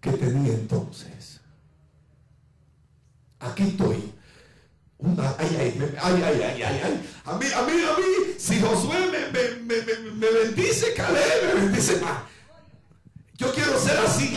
que 0.00 0.10
tenía 0.14 0.54
entonces. 0.54 1.40
Aquí 3.38 3.62
estoy. 3.68 4.19
Ay, 5.38 5.56
ay, 5.58 5.94
ay, 6.02 6.22
ay, 6.22 6.42
ay, 6.42 6.62
ay, 6.62 7.10
A 7.24 7.36
mí, 7.36 7.46
a 7.46 7.62
mí, 7.62 7.72
a 7.72 7.98
mí, 7.98 8.34
si 8.38 8.60
Josué 8.60 8.98
me, 9.10 9.18
me, 9.30 9.82
me, 9.82 10.10
me 10.12 10.30
bendice, 10.30 10.92
Caleb 10.94 11.54
me 11.54 11.60
bendice 11.62 11.96
más. 12.00 12.18
Yo 13.36 13.52
quiero 13.54 13.78
ser 13.80 13.98
así. 13.98 14.36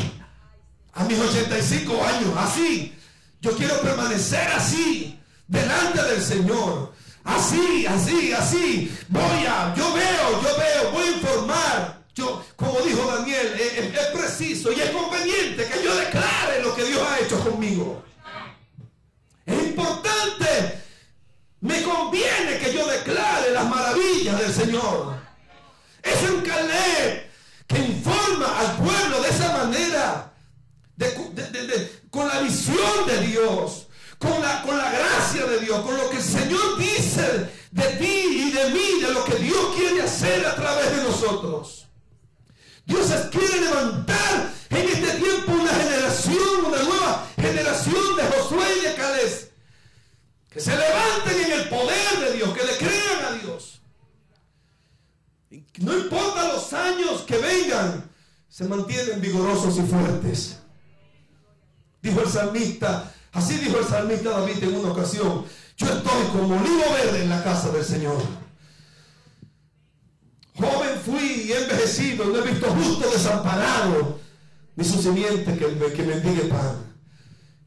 A 0.94 1.04
mis 1.06 1.20
85 1.20 2.04
años, 2.04 2.34
así. 2.38 2.94
Yo 3.42 3.52
quiero 3.58 3.82
permanecer 3.82 4.48
así, 4.56 5.20
delante 5.48 6.02
del 6.02 6.22
Señor. 6.22 6.94
Así, 7.26 7.86
así, 7.86 8.32
así. 8.32 8.98
Voy 9.10 9.46
a, 9.46 9.74
yo 9.76 9.94
veo, 9.94 10.42
yo 10.42 10.58
veo, 10.58 10.92
voy 10.92 11.04
a 11.04 11.12
informar. 11.12 12.04
Yo, 12.16 12.46
como 12.56 12.80
dijo 12.82 13.06
Daniel, 13.08 13.54
es, 13.60 13.78
es 13.78 14.08
preciso 14.14 14.72
y 14.72 14.80
es 14.80 14.92
conveniente 14.92 15.68
que 15.68 15.84
yo 15.84 15.96
declare 15.96 16.62
lo 16.62 16.76
que 16.76 16.84
Dios 16.86 17.02
ha 17.02 17.20
hecho 17.20 17.40
conmigo. 17.40 18.04
Es 19.46 19.64
importante. 19.64 20.80
Me 21.64 21.82
conviene 21.82 22.60
que 22.60 22.74
yo 22.74 22.86
declare 22.86 23.52
las 23.52 23.66
maravillas 23.70 24.38
del 24.38 24.54
Señor. 24.54 25.16
Es 26.04 26.30
un 26.30 26.42
Caleb 26.42 27.32
que 27.66 27.80
informa 27.80 28.60
al 28.60 28.76
pueblo 28.76 29.22
de 29.22 29.30
esa 29.30 29.54
manera, 29.54 30.34
con 32.10 32.28
la 32.28 32.42
visión 32.42 33.08
de 33.08 33.28
Dios, 33.28 33.88
con 34.20 34.42
la, 34.42 34.62
con 34.64 34.78
la 34.78 34.92
gracia 34.92 35.46
de 35.46 35.60
Dios, 35.62 35.80
con 35.84 35.96
lo 35.96 36.10
que 36.10 36.18
el 36.18 36.24
Señor 36.24 36.78
dice 36.78 37.50
de 37.72 37.88
ti 37.98 38.50
y 38.50 38.52
de 38.52 38.70
mí, 38.72 39.02
de 39.02 39.14
lo 39.14 39.24
que 39.24 39.36
Dios 39.36 39.74
quiere 39.78 40.02
hacer 40.02 40.46
a 40.46 40.56
través 40.56 40.94
de 40.94 41.04
nosotros. 41.04 41.88
Dios 42.86 43.08
quiere 43.32 43.62
levantar 43.62 44.52
en 44.70 44.90
este 44.90 45.12
tiempo 45.12 45.54
una 45.54 45.72
generación, 45.72 46.66
una 46.66 46.84
nueva 46.84 47.26
generación 47.38 48.18
de 48.18 48.24
Josué 48.24 48.66
y 48.80 48.88
de 48.88 48.96
Calés, 48.96 49.13
que 50.54 50.60
se 50.60 50.72
levanten 50.72 51.46
en 51.46 51.52
el 51.52 51.70
poder 51.70 52.20
de 52.20 52.38
Dios, 52.38 52.56
que 52.56 52.64
le 52.64 52.78
crean 52.78 53.26
a 53.26 53.32
Dios. 53.42 53.82
No 55.80 55.98
importa 55.98 56.54
los 56.54 56.72
años 56.74 57.22
que 57.22 57.38
vengan, 57.38 58.10
se 58.48 58.66
mantienen 58.66 59.20
vigorosos 59.20 59.78
y 59.80 59.82
fuertes. 59.82 60.60
Dijo 62.04 62.22
el 62.22 62.30
salmista, 62.30 63.12
así 63.32 63.58
dijo 63.58 63.80
el 63.80 63.86
salmista 63.86 64.30
David 64.30 64.64
en 64.64 64.76
una 64.76 64.92
ocasión, 64.92 65.46
yo 65.76 65.88
estoy 65.88 66.24
como 66.32 66.60
olivo 66.60 66.84
verde 66.94 67.24
en 67.24 67.30
la 67.30 67.44
casa 67.44 67.72
del 67.72 67.84
Señor. 67.84 68.22
Joven 70.56 71.02
fui 71.04 71.46
y 71.48 71.52
envejecido, 71.52 72.26
no 72.26 72.38
he 72.38 72.52
visto 72.52 72.68
justo 72.68 73.10
desamparado, 73.10 74.20
ni 74.76 74.84
su 74.84 75.02
simiente 75.02 75.58
que, 75.58 75.68
me, 75.68 75.92
que 75.92 76.04
mendigue 76.04 76.44
pan. 76.44 76.93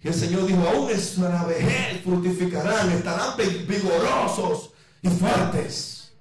Y 0.07 0.09
el 0.09 0.15
Señor 0.15 0.47
dijo, 0.47 0.63
aún 0.69 0.89
es 0.89 1.19
una 1.19 1.43
vejez 1.43 2.01
fructificarán, 2.05 2.93
estarán 2.93 3.37
vigorosos 3.67 4.71
y 5.03 5.09
fuertes. 5.09 6.13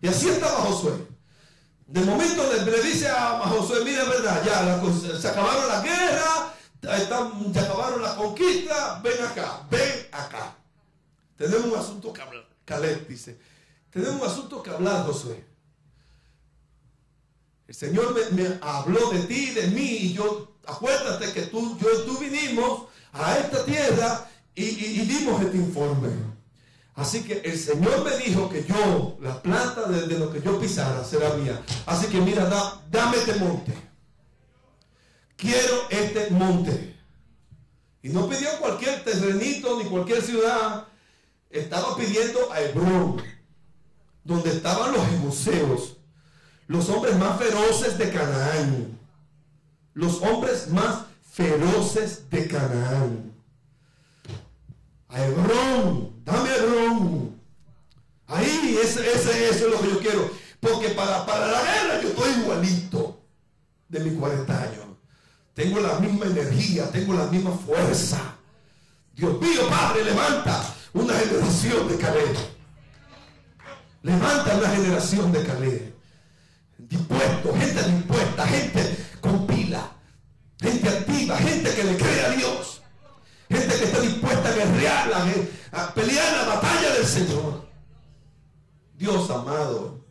Y 0.00 0.08
así 0.08 0.28
estaba 0.28 0.56
Josué. 0.62 1.06
De 1.86 2.00
momento 2.00 2.42
le, 2.52 2.82
dice 2.82 3.06
a, 3.06 3.38
Josué, 3.42 3.84
mira, 3.84 4.02
verdad, 4.02 4.42
ya 4.44 5.20
se 5.20 5.28
acabaron 5.28 5.68
la 5.68 5.82
guerra, 5.82 6.52
se 7.52 7.60
acabaron 7.60 8.02
la 8.02 8.16
conquista, 8.16 9.00
ven 9.04 9.22
acá, 9.24 9.68
ven 9.70 10.08
acá. 10.10 10.56
Tenemos 11.36 11.66
un 11.66 11.78
asunto 11.78 12.12
que 12.12 12.22
hablar. 12.22 12.44
Caleb 12.64 13.06
dice, 13.06 13.38
tenemos 13.88 14.20
un 14.20 14.26
asunto 14.26 14.60
que 14.64 14.70
hablar, 14.70 15.06
Josué. 15.06 15.46
El 17.68 17.74
Señor 17.76 18.32
me, 18.32 18.58
habló 18.60 19.10
de 19.12 19.20
ti, 19.20 19.50
de 19.50 19.68
mí, 19.68 19.80
y 19.80 20.12
yo, 20.14 20.53
acuérdate 20.66 21.32
que 21.32 21.42
tú, 21.42 21.78
yo 21.78 22.02
tú 22.04 22.18
vinimos 22.18 22.84
a 23.12 23.38
esta 23.38 23.64
tierra 23.64 24.28
y, 24.54 24.64
y 24.64 25.00
dimos 25.06 25.40
este 25.42 25.56
informe. 25.56 26.34
Así 26.96 27.24
que 27.24 27.40
el 27.40 27.58
Señor 27.58 28.04
me 28.04 28.16
dijo 28.18 28.48
que 28.48 28.64
yo, 28.64 29.18
la 29.20 29.42
planta 29.42 29.88
de, 29.88 30.16
lo 30.16 30.32
que 30.32 30.40
yo 30.40 30.60
pisara 30.60 31.02
será 31.04 31.34
mía. 31.34 31.60
Así 31.86 32.06
que 32.06 32.20
mira, 32.20 32.48
dame 32.90 33.16
este 33.16 33.34
monte. 33.34 33.74
Quiero 35.36 35.88
este 35.90 36.30
monte. 36.30 36.96
Y 38.02 38.10
no 38.10 38.28
pidió 38.28 38.48
cualquier 38.60 39.02
terrenito 39.02 39.76
ni 39.78 39.88
cualquier 39.88 40.22
ciudad. 40.22 40.86
Estaba 41.50 41.96
pidiendo 41.96 42.52
a 42.52 42.60
Hebrón. 42.60 43.22
donde 44.22 44.50
estaban 44.50 44.92
los 44.92 45.06
jebuseos, 45.06 45.96
los 46.66 46.88
hombres 46.88 47.18
más 47.18 47.38
feroces 47.38 47.98
de 47.98 48.10
Canaán, 48.10 48.98
los 49.94 50.20
hombres 50.22 50.68
más 50.68 51.06
feroces 51.32 52.28
de 52.30 52.46
Canaán. 52.48 53.32
A 55.08 55.24
Hebrón, 55.24 56.20
dame 56.24 56.50
Hebrón. 56.50 57.40
Ahí, 58.26 58.78
ese, 58.82 59.12
ese, 59.12 59.48
es 59.50 59.60
lo 59.62 59.80
que 59.80 59.90
yo 59.90 59.98
quiero. 60.00 60.30
Porque 60.60 60.88
para, 60.90 61.24
para 61.24 61.46
la 61.46 61.62
guerra 61.62 62.02
yo 62.02 62.08
estoy 62.08 62.32
igualito 62.42 63.20
de 63.88 64.00
mis 64.00 64.18
40 64.18 64.62
años. 64.62 64.84
Tengo 65.54 65.78
la 65.78 66.00
misma 66.00 66.26
energía, 66.26 66.90
tengo 66.90 67.14
la 67.14 67.26
misma 67.26 67.52
fuerza. 67.52 68.36
Dios 69.14 69.40
mío, 69.40 69.68
Padre, 69.70 70.04
levanta 70.04 70.74
una 70.92 71.14
generación 71.14 71.88
de 71.88 71.96
Caleb. 71.96 72.36
Levanta 74.02 74.56
una 74.56 74.68
generación 74.70 75.30
de 75.30 75.44
Caleb. 75.44 75.94
Dispuesto, 76.78 77.54
gente 77.54 77.82
dispuesta, 77.84 78.46
gente 78.46 79.03
con 79.24 79.46
pila, 79.46 79.90
gente 80.60 80.86
activa, 80.86 81.38
gente 81.38 81.74
que 81.74 81.84
le 81.84 81.96
cree 81.96 82.26
a 82.26 82.30
Dios. 82.32 82.82
Gente 83.48 83.74
que 83.78 83.84
está 83.84 84.00
dispuesta 84.00 84.48
a 84.50 84.52
guerrear, 84.52 85.12
a 85.72 85.94
pelear 85.94 86.32
la 86.36 86.54
batalla 86.54 86.92
del 86.92 87.06
Señor. 87.06 87.66
Dios 88.98 89.30
amado. 89.30 90.04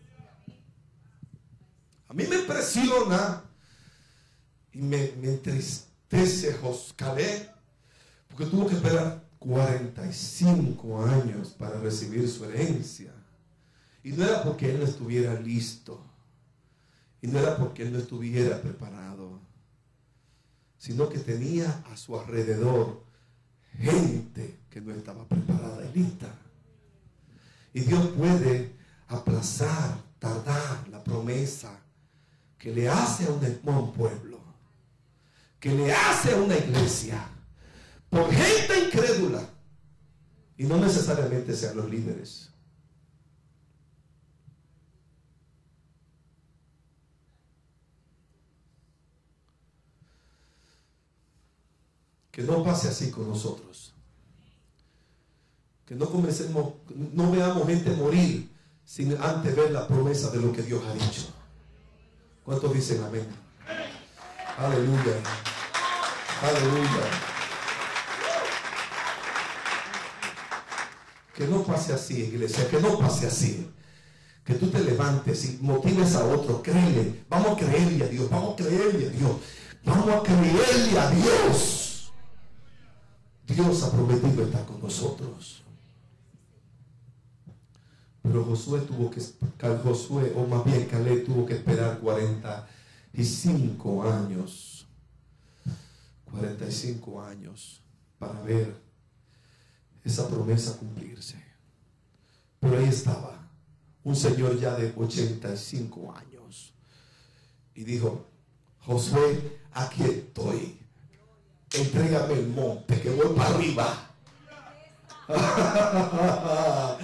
A 2.07 2.13
mí 2.13 2.25
me 2.25 2.37
impresiona 2.37 3.43
y 4.71 4.79
me, 4.79 5.03
entristece 5.21 6.53
Joscalé, 6.53 7.49
porque 8.29 8.45
tuvo 8.45 8.67
que 8.67 8.75
esperar 8.75 9.23
45 9.37 11.05
años 11.05 11.49
para 11.49 11.79
recibir 11.79 12.27
su 12.27 12.45
herencia. 12.45 13.11
Y 14.03 14.11
no 14.11 14.25
era 14.25 14.43
porque 14.43 14.71
él 14.71 14.79
no 14.79 14.85
estuviera 14.85 15.39
listo, 15.39 16.03
y 17.23 17.27
no 17.27 17.39
era 17.39 17.57
porque 17.57 17.83
él 17.83 17.93
no 17.93 17.99
estuviera 17.99 18.61
preparado, 18.61 19.39
sino 20.77 21.07
que 21.07 21.17
tenía 21.17 21.83
a 21.91 21.95
su 21.95 22.19
alrededor 22.19 23.01
gente 23.79 24.59
que 24.69 24.81
no 24.81 24.93
estaba 24.93 25.25
preparada 25.27 25.89
y 25.89 25.97
lista. 25.97 26.27
Y 27.73 27.79
Dios 27.79 28.09
puede 28.09 28.73
aplazar, 29.07 29.97
tardar 30.19 30.87
la 30.89 31.01
promesa 31.01 31.79
que 32.59 32.71
le 32.71 32.89
hace 32.89 33.25
a 33.25 33.29
un 33.31 33.93
pueblo 33.93 34.33
que 35.63 35.71
le 35.71 35.93
hace 35.93 36.33
a 36.33 36.35
una 36.35 36.57
iglesia 36.57 37.25
por 38.09 38.29
gente 38.29 38.85
incrédula 38.85 39.41
y 40.57 40.65
no 40.65 40.75
necesariamente 40.75 41.55
sean 41.55 41.77
los 41.77 41.89
líderes. 41.89 42.49
Que 52.33 52.41
no 52.41 52.63
pase 52.63 52.87
así 52.87 53.11
con 53.11 53.29
nosotros. 53.29 53.93
Que 55.85 55.93
no 55.93 56.09
comencemos, 56.09 56.73
no 57.13 57.29
veamos 57.29 57.67
gente 57.67 57.91
morir 57.91 58.49
sin 58.83 59.15
antes 59.21 59.55
ver 59.55 59.69
la 59.69 59.87
promesa 59.87 60.31
de 60.31 60.39
lo 60.39 60.51
que 60.51 60.63
Dios 60.63 60.83
ha 60.83 60.93
dicho. 60.93 61.31
¿Cuántos 62.43 62.73
dicen 62.73 63.03
amén? 63.03 63.27
Aleluya. 64.57 65.13
Aleluya. 66.41 67.03
Que 71.35 71.45
no 71.45 71.63
pase 71.63 71.93
así, 71.93 72.15
iglesia, 72.23 72.67
que 72.67 72.81
no 72.81 72.97
pase 72.97 73.27
así. 73.27 73.71
Que 74.43 74.55
tú 74.55 74.71
te 74.71 74.79
levantes 74.79 75.45
y 75.45 75.59
motives 75.61 76.15
a 76.15 76.25
otro, 76.25 76.63
créele. 76.63 77.25
Vamos 77.29 77.51
a 77.51 77.57
creerle 77.57 78.03
a 78.03 78.07
Dios, 78.07 78.27
vamos 78.27 78.53
a 78.53 78.63
creerle 78.63 79.05
a 79.05 79.09
Dios. 79.09 79.31
Vamos 79.85 80.09
a 80.09 80.23
creerle 80.23 80.99
a 80.99 81.09
Dios. 81.11 81.92
Dios 83.53 83.83
ha 83.83 83.91
prometido 83.91 84.43
estar 84.43 84.65
con 84.65 84.81
nosotros. 84.81 85.61
Pero 88.21 88.45
Josué 88.45 88.79
tuvo 88.81 89.11
que, 89.11 89.21
Josué, 89.83 90.31
o 90.35 90.47
más 90.47 90.63
bien 90.63 90.85
Caleb 90.85 91.25
tuvo 91.25 91.45
que 91.45 91.55
esperar 91.55 91.99
45 91.99 94.03
años 94.03 94.73
45 96.33 97.21
años 97.21 97.81
para 98.17 98.41
ver 98.41 98.75
esa 100.03 100.27
promesa 100.27 100.77
cumplirse. 100.77 101.41
Pero 102.59 102.77
ahí 102.77 102.85
estaba 102.85 103.49
un 104.03 104.15
señor 104.15 104.59
ya 104.59 104.75
de 104.75 104.93
85 104.97 106.13
años 106.13 106.73
y 107.75 107.83
dijo, 107.83 108.25
Josué, 108.79 109.59
aquí 109.71 110.03
estoy. 110.03 110.79
Entrégame 111.73 112.33
el 112.35 112.47
monte 112.49 113.01
que 113.01 113.09
voy 113.09 113.35
para 113.35 113.49
arriba. 113.49 114.09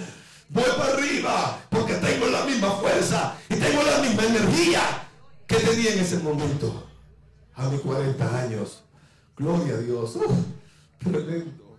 voy 0.50 0.64
para 0.76 0.92
arriba 0.94 1.58
porque 1.68 1.94
tengo 1.94 2.26
la 2.26 2.44
misma 2.44 2.70
fuerza 2.72 3.36
y 3.48 3.56
tengo 3.56 3.82
la 3.82 3.98
misma 3.98 4.24
energía 4.24 5.08
que 5.46 5.56
tenía 5.56 5.94
en 5.94 5.98
ese 5.98 6.18
momento 6.18 6.86
a 7.56 7.68
mis 7.68 7.80
40 7.80 8.38
años. 8.38 8.84
Gloria 9.36 9.74
a 9.74 9.78
Dios. 9.78 10.16
tremendo. 10.98 11.70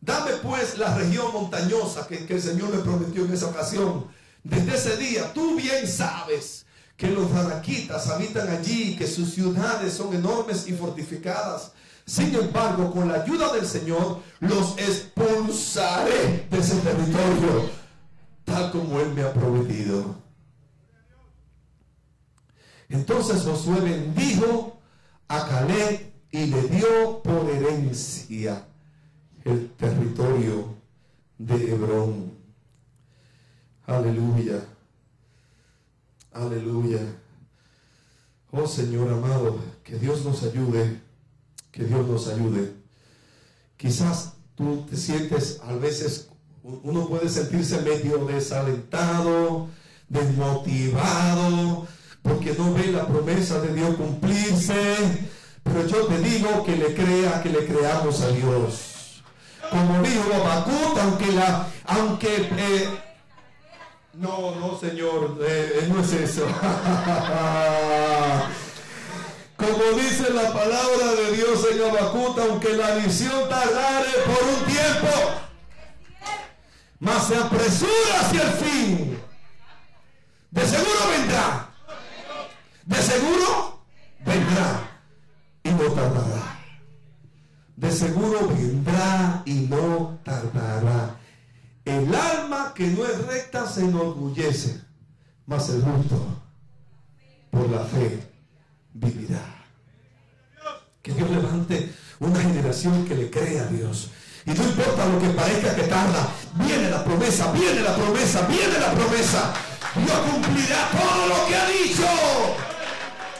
Dame 0.00 0.32
pues 0.42 0.78
la 0.78 0.96
región 0.96 1.32
montañosa 1.32 2.06
que, 2.06 2.26
el 2.28 2.42
Señor 2.42 2.70
le 2.70 2.82
prometió 2.82 3.24
en 3.24 3.32
esa 3.32 3.46
ocasión. 3.46 4.06
Desde 4.44 4.74
ese 4.74 4.96
día, 4.96 5.32
tú 5.32 5.56
bien 5.56 5.86
sabes 5.86 6.66
que 7.02 7.10
los 7.10 7.32
ranaquitas 7.32 8.08
habitan 8.10 8.48
allí, 8.48 8.94
que 8.94 9.08
sus 9.08 9.34
ciudades 9.34 9.92
son 9.92 10.14
enormes 10.14 10.68
y 10.68 10.72
fortificadas. 10.72 11.72
Sin 12.06 12.32
embargo, 12.32 12.92
con 12.92 13.08
la 13.08 13.24
ayuda 13.24 13.52
del 13.52 13.66
Señor, 13.66 14.20
los 14.38 14.78
expulsaré 14.78 16.46
de 16.48 16.58
ese 16.58 16.76
territorio, 16.76 17.70
tal 18.44 18.70
como 18.70 19.00
Él 19.00 19.12
me 19.14 19.22
ha 19.22 19.32
prometido. 19.32 20.14
Entonces 22.88 23.42
Josué 23.42 23.80
bendijo 23.80 24.80
a 25.26 25.44
Caleb 25.48 26.12
y 26.30 26.46
le 26.46 26.62
dio 26.68 27.20
por 27.20 27.50
herencia 27.50 28.64
el 29.44 29.72
territorio 29.72 30.76
de 31.36 31.72
Hebrón. 31.72 32.32
Aleluya. 33.88 34.71
Aleluya. 36.32 37.00
Oh 38.50 38.66
Señor 38.66 39.10
amado, 39.12 39.58
que 39.84 39.96
Dios 39.96 40.24
nos 40.24 40.42
ayude, 40.42 41.00
que 41.70 41.84
Dios 41.84 42.06
nos 42.06 42.28
ayude. 42.28 42.72
Quizás 43.76 44.34
tú 44.54 44.86
te 44.88 44.96
sientes, 44.96 45.60
a 45.62 45.74
veces 45.74 46.28
uno 46.62 47.08
puede 47.08 47.28
sentirse 47.28 47.82
medio 47.82 48.24
desalentado, 48.26 49.68
desmotivado, 50.08 51.86
porque 52.22 52.54
no 52.56 52.72
ve 52.72 52.92
la 52.92 53.06
promesa 53.06 53.60
de 53.60 53.74
Dios 53.74 53.96
cumplirse. 53.96 54.96
Pero 55.62 55.86
yo 55.86 56.06
te 56.06 56.18
digo 56.18 56.64
que 56.64 56.76
le 56.76 56.94
crea, 56.94 57.42
que 57.42 57.50
le 57.50 57.66
creamos 57.66 58.20
a 58.20 58.28
Dios. 58.28 59.22
Como 59.70 60.02
dijo 60.02 60.34
Habacuc, 60.34 60.98
aunque 60.98 61.32
la, 61.32 61.68
aunque 61.84 62.48
eh, 62.56 62.88
no, 64.14 64.54
no, 64.56 64.78
Señor, 64.78 65.38
eh, 65.46 65.86
no 65.88 66.00
es 66.00 66.12
eso. 66.12 66.46
Como 69.56 69.98
dice 69.98 70.32
la 70.32 70.52
palabra 70.52 71.12
de 71.16 71.36
Dios 71.36 71.66
en 71.70 71.82
Habacuc, 71.82 72.38
aunque 72.38 72.72
la 72.74 72.96
visión 72.96 73.48
tardare 73.48 74.10
por 74.26 74.42
un 74.42 74.64
tiempo, 74.66 75.08
mas 76.98 77.26
se 77.26 77.36
apresura 77.36 78.20
hacia 78.20 78.42
el 78.42 78.52
fin. 78.52 79.18
De 80.50 80.66
seguro 80.66 81.08
vendrá. 81.16 81.70
De 82.84 82.96
seguro 82.96 83.82
vendrá 84.24 85.00
y 85.62 85.70
no 85.70 85.84
tardará. 85.92 86.58
De 87.76 87.90
seguro 87.90 88.48
vendrá 88.48 89.42
y 89.46 89.54
no 89.70 90.18
tardará. 90.24 91.21
El 91.84 92.14
alma 92.14 92.72
que 92.74 92.86
no 92.86 93.04
es 93.04 93.26
recta 93.26 93.66
se 93.66 93.80
enorgullece, 93.80 94.80
mas 95.46 95.68
el 95.70 95.82
justo 95.82 96.42
por 97.50 97.68
la 97.68 97.80
fe 97.84 98.20
vivirá. 98.94 99.66
Que 101.02 101.12
Dios 101.12 101.28
levante 101.30 101.92
una 102.20 102.40
generación 102.40 103.04
que 103.04 103.16
le 103.16 103.30
crea 103.30 103.62
a 103.62 103.66
Dios. 103.66 104.10
Y 104.46 104.50
no 104.50 104.62
importa 104.62 105.06
lo 105.06 105.18
que 105.20 105.28
parezca 105.30 105.74
que 105.74 105.82
tarda, 105.82 106.28
viene 106.54 106.88
la 106.88 107.04
promesa, 107.04 107.50
viene 107.52 107.80
la 107.80 107.96
promesa, 107.96 108.46
viene 108.46 108.78
la 108.78 108.92
promesa. 108.92 109.52
Dios 109.96 110.18
cumplirá 110.30 110.88
todo 110.90 111.26
lo 111.28 111.46
que 111.46 111.56
ha 111.56 111.68
dicho. 111.68 112.06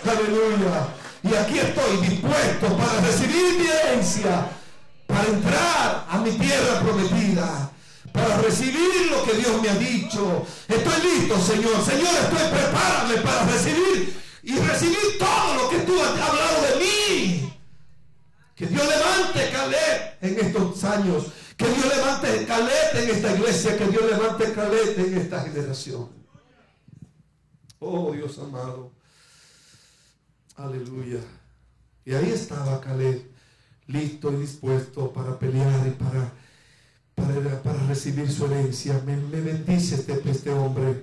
Aleluya. 0.04 0.88
Y 1.22 1.34
aquí 1.34 1.58
estoy 1.60 2.08
dispuesto 2.08 2.76
para 2.76 3.00
recibir 3.00 3.58
mi 3.58 3.66
herencia, 3.68 4.48
para 5.06 5.28
entrar 5.28 6.06
a 6.10 6.18
mi 6.18 6.32
tierra 6.32 6.80
prometida. 6.80 7.70
Para 8.12 8.38
recibir 8.38 9.10
lo 9.10 9.24
que 9.24 9.34
Dios 9.34 9.62
me 9.62 9.68
ha 9.68 9.74
dicho. 9.76 10.46
Estoy 10.68 11.02
listo, 11.02 11.40
Señor. 11.40 11.84
Señor, 11.84 12.14
estoy 12.22 12.48
prepárame 12.50 13.14
para 13.22 13.46
recibir 13.46 14.20
y 14.42 14.56
recibir 14.56 15.18
todo 15.18 15.54
lo 15.54 15.70
que 15.70 15.78
tú 15.80 16.00
has 16.00 16.10
hablado 16.10 16.62
de 16.68 16.84
mí. 16.84 17.58
Que 18.54 18.66
Dios 18.66 18.86
levante 18.86 19.50
Caleb 19.50 20.18
en 20.20 20.46
estos 20.46 20.84
años. 20.84 21.26
Que 21.56 21.66
Dios 21.66 21.96
levante 21.96 22.44
Caleb 22.46 22.96
en 22.96 23.10
esta 23.10 23.34
iglesia. 23.34 23.76
Que 23.76 23.86
Dios 23.86 24.04
levante 24.10 24.52
Caleb 24.52 24.98
en 24.98 25.18
esta 25.18 25.40
generación. 25.42 26.08
Oh 27.78 28.12
Dios 28.12 28.38
amado. 28.38 28.92
Aleluya. 30.56 31.20
Y 32.04 32.14
ahí 32.14 32.30
estaba 32.30 32.80
Caleb, 32.80 33.22
listo 33.86 34.32
y 34.32 34.36
dispuesto 34.36 35.12
para 35.12 35.38
pelear 35.38 35.86
y 35.86 35.90
para, 35.90 36.32
para, 37.14 37.86
recibir 37.88 38.30
su 38.30 38.46
herencia. 38.46 39.00
Me, 39.04 39.16
bendice 39.16 39.96
este, 39.96 40.20
este 40.30 40.50
hombre, 40.50 41.02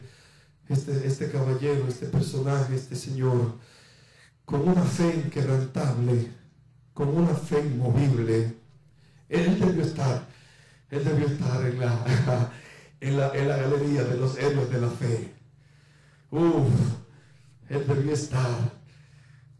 este, 0.68 1.06
este 1.06 1.32
caballero, 1.32 1.88
este 1.88 2.08
personaje, 2.08 2.76
este 2.76 2.96
señor, 2.96 3.56
con 4.46 4.68
una 4.68 4.84
fe 4.84 5.24
inquebrantable, 5.26 6.32
con 6.94 7.10
una 7.10 7.34
fe 7.34 7.60
inmovible. 7.60 8.56
Él 9.28 9.60
debió 9.60 9.84
estar, 9.84 10.28
él 10.90 11.04
debió 11.04 11.28
estar 11.28 11.66
en 11.66 11.80
la, 11.80 12.52
en 13.00 13.18
la, 13.18 13.32
en 13.36 13.48
la 13.48 13.58
galería 13.58 14.04
de 14.04 14.18
los 14.18 14.38
héroes 14.38 14.70
de 14.70 14.82
la 14.82 14.90
fe. 14.90 15.34
Uf, 16.32 16.68
él 17.70 17.86
debió 17.88 18.14
estar 18.14 18.80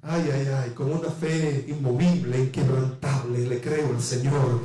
Ay, 0.02 0.30
ay, 0.34 0.48
ay, 0.48 0.70
con 0.72 0.92
una 0.92 1.10
fe 1.10 1.66
inmovible, 1.68 2.40
inquebrantable, 2.40 3.46
le 3.46 3.60
creo 3.60 3.90
al 3.90 4.02
Señor. 4.02 4.62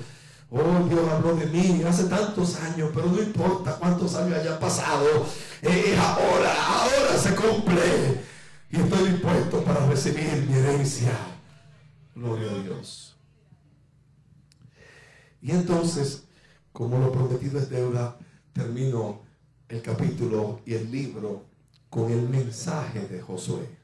Oh, 0.57 0.87
Dios 0.89 1.11
habló 1.11 1.35
de 1.35 1.47
mí 1.47 1.83
hace 1.83 2.05
tantos 2.05 2.55
años, 2.61 2.91
pero 2.95 3.07
no 3.09 3.21
importa 3.21 3.77
cuántos 3.77 4.15
años 4.15 4.39
haya 4.39 4.57
pasado. 4.61 5.27
Eh, 5.61 5.97
ahora, 5.99 6.55
ahora 6.65 7.19
se 7.19 7.35
cumple. 7.35 8.21
Y 8.71 8.77
estoy 8.77 9.09
dispuesto 9.11 9.65
para 9.65 9.85
recibir 9.87 10.47
mi 10.49 10.55
herencia. 10.55 11.11
Gloria 12.15 12.53
a 12.53 12.63
Dios. 12.63 13.17
Y 15.43 15.51
entonces, 15.51 16.23
como 16.73 16.99
lo 17.01 17.11
prometido 17.11 17.59
es 17.59 17.69
deuda, 17.69 18.17
termino 18.53 19.23
el 19.69 19.83
capítulo 19.83 20.61
y 20.65 20.75
el 20.75 20.89
libro 20.89 21.47
con 21.91 22.13
el 22.13 22.29
mensaje 22.29 23.09
de 23.09 23.21
Josué. 23.21 23.77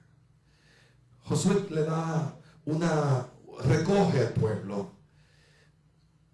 Josué 1.24 1.66
le 1.70 1.82
da 1.82 2.36
una, 2.64 3.26
recoge 3.64 4.20
al 4.20 4.32
pueblo 4.34 4.99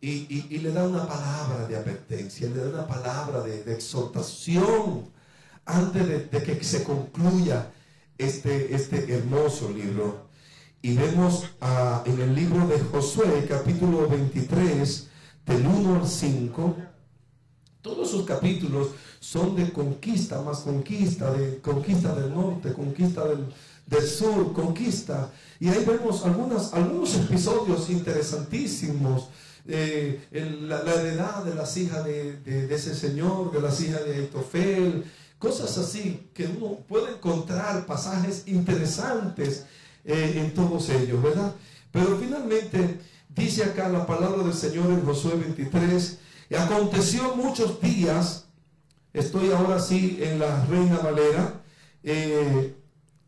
y, 0.01 0.59
le 0.59 0.73
da 0.73 0.87
una 0.87 1.07
palabra 1.07 1.67
de 1.67 1.77
advertencia, 1.77 2.49
le 2.49 2.57
da 2.57 2.69
una 2.69 2.87
palabra 2.87 3.43
de, 3.43 3.73
exhortación 3.73 5.11
antes 5.65 6.31
de, 6.31 6.43
que 6.43 6.63
se 6.63 6.85
concluya 6.85 7.73
este, 8.19 8.75
este 8.75 9.13
hermoso 9.13 9.71
libro. 9.71 10.27
Y 10.83 10.95
vemos 10.95 11.45
ah, 11.61 12.03
en 12.07 12.21
el 12.21 12.35
libro 12.35 12.67
de 12.69 12.79
Josué, 12.79 13.47
capítulo 13.49 14.09
23, 14.09 15.09
del 15.47 15.67
1 15.67 16.01
al 16.01 16.07
5, 16.07 16.77
todos 17.87 18.11
sus 18.11 18.25
capítulos 18.25 18.89
son 19.21 19.55
de 19.55 19.73
conquista, 19.73 20.43
más 20.43 20.59
conquista, 20.59 21.33
de 21.33 21.61
conquista 21.61 22.15
del 22.15 22.35
norte, 22.35 22.73
conquista 22.73 23.25
del, 23.25 23.47
del 23.87 24.07
sur, 24.07 24.53
conquista. 24.53 25.31
Y 25.61 25.69
ahí 25.69 25.85
vemos 25.85 26.25
algunas, 26.25 26.75
algunos 26.75 27.15
episodios 27.15 27.89
interesantísimos. 27.89 29.29
Eh, 29.69 30.21
la, 30.63 30.81
heredad 30.81 31.45
de 31.45 31.55
las 31.55 31.77
hijas 31.77 32.05
de, 32.05 32.69
ese 32.71 32.95
señor, 32.95 33.53
de 33.53 33.61
las 33.61 33.81
hijas 33.81 34.05
de 34.05 34.25
Etofel, 34.25 35.05
cosas 35.39 35.77
así 35.79 36.29
que 36.33 36.47
uno 36.47 36.79
puede 36.89 37.13
encontrar 37.15 37.85
pasajes 37.85 38.45
interesantes 38.47 39.65
eh, 40.05 40.35
en 40.37 40.55
todos 40.55 40.89
ellos, 40.91 41.21
¿verdad? 41.23 41.53
Pero 41.91 42.17
finalmente 42.17 43.01
dice 43.35 43.65
acá 43.65 43.89
la 43.89 44.07
palabra 44.07 44.43
del 44.45 44.55
Señor 44.55 44.87
en 44.91 45.05
Josué 45.05 45.35
23, 45.35 46.19
y 46.49 46.55
aconteció 46.55 47.35
muchos 47.35 47.81
días, 47.81 48.45
estoy 49.13 49.51
ahora 49.51 49.81
sí 49.81 50.19
en 50.21 50.39
la 50.39 50.65
Reina 50.67 50.99
Valera, 50.99 51.61
eh, 52.05 52.75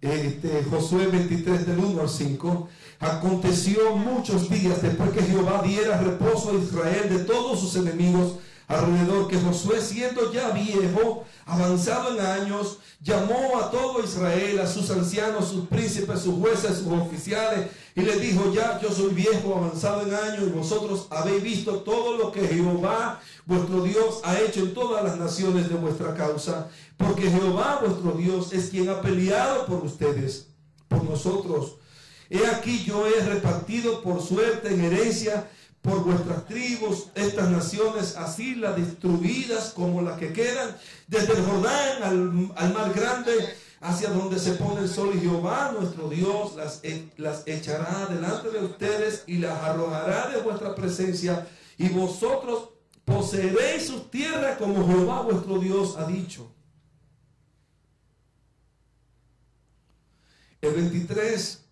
este, 0.01 0.63
Josué 0.71 1.09
23 1.09 1.67
del 1.67 1.79
1 1.79 2.01
al 2.01 2.09
5, 2.09 2.69
aconteció 3.01 3.97
muchos 3.97 4.51
días 4.51 4.83
después 4.83 5.11
que 5.11 5.23
Jehová 5.23 5.63
diera 5.63 6.01
reposo 6.01 6.51
a 6.51 6.55
Israel 6.55 7.09
de 7.09 7.25
todos 7.25 7.61
sus 7.61 7.77
enemigos 7.77 8.35
alrededor, 8.69 9.29
que 9.29 9.41
Josué 9.41 9.81
siendo 9.81 10.31
ya 10.31 10.51
viejo, 10.51 11.25
avanzado 11.47 12.15
en 12.15 12.21
años, 12.25 12.79
llamó 13.01 13.59
a 13.59 13.71
todo 13.71 14.03
Israel, 14.05 14.59
a 14.59 14.67
sus 14.67 14.91
ancianos, 14.91 15.49
sus 15.49 15.67
príncipes, 15.69 16.21
sus 16.21 16.35
jueces, 16.39 16.79
sus 16.79 16.89
oficiales, 16.89 17.71
y 17.95 18.03
les 18.03 18.21
dijo, 18.21 18.53
ya 18.53 18.79
yo 18.81 18.91
soy 18.93 19.15
viejo, 19.15 19.55
avanzado 19.57 20.03
en 20.03 20.15
años, 20.15 20.43
y 20.49 20.51
vosotros 20.51 21.07
habéis 21.11 21.43
visto 21.43 21.81
todo 21.81 22.19
lo 22.19 22.31
que 22.31 22.47
Jehová, 22.47 23.21
vuestro 23.47 23.83
Dios, 23.83 24.21
ha 24.25 24.39
hecho 24.39 24.61
en 24.61 24.75
todas 24.75 25.03
las 25.03 25.17
naciones 25.17 25.71
de 25.71 25.77
vuestra 25.77 26.15
causa, 26.15 26.69
porque 26.99 27.31
Jehová, 27.31 27.81
vuestro 27.83 28.13
Dios, 28.13 28.53
es 28.53 28.69
quien 28.69 28.91
ha 28.91 29.01
peleado 29.01 29.65
por 29.65 29.83
ustedes, 29.83 30.49
por 30.89 31.03
nosotros. 31.05 31.77
He 32.31 32.47
aquí 32.47 32.85
yo 32.85 33.07
he 33.07 33.21
repartido 33.21 34.03
por 34.03 34.23
suerte 34.23 34.73
en 34.73 34.85
herencia 34.85 35.49
por 35.81 36.05
vuestras 36.05 36.45
tribus 36.47 37.09
estas 37.15 37.51
naciones, 37.51 38.17
así 38.17 38.55
las 38.55 38.77
destruidas 38.77 39.73
como 39.75 40.03
las 40.03 40.19
que 40.19 40.33
quedan, 40.33 40.77
desde 41.07 41.33
el 41.35 41.45
Jordán 41.45 42.03
al, 42.03 42.53
al 42.57 42.75
mar 42.75 42.93
grande, 42.93 43.33
hacia 43.81 44.11
donde 44.11 44.39
se 44.39 44.53
pone 44.55 44.83
el 44.83 44.89
sol 44.89 45.13
y 45.15 45.21
Jehová 45.21 45.73
nuestro 45.73 46.09
Dios 46.09 46.57
las, 46.57 46.81
e, 46.83 47.09
las 47.17 47.47
echará 47.47 48.07
delante 48.07 48.51
de 48.51 48.65
ustedes 48.65 49.23
y 49.27 49.39
las 49.39 49.57
arrojará 49.63 50.29
de 50.29 50.41
vuestra 50.41 50.75
presencia 50.75 51.47
y 51.77 51.89
vosotros 51.89 52.71
poseeréis 53.05 53.87
sus 53.87 54.11
tierras 54.11 54.59
como 54.59 54.87
Jehová 54.87 55.23
vuestro 55.23 55.59
Dios 55.59 55.97
ha 55.97 56.07
dicho. 56.07 56.51
El 60.61 60.75
23 60.75 61.68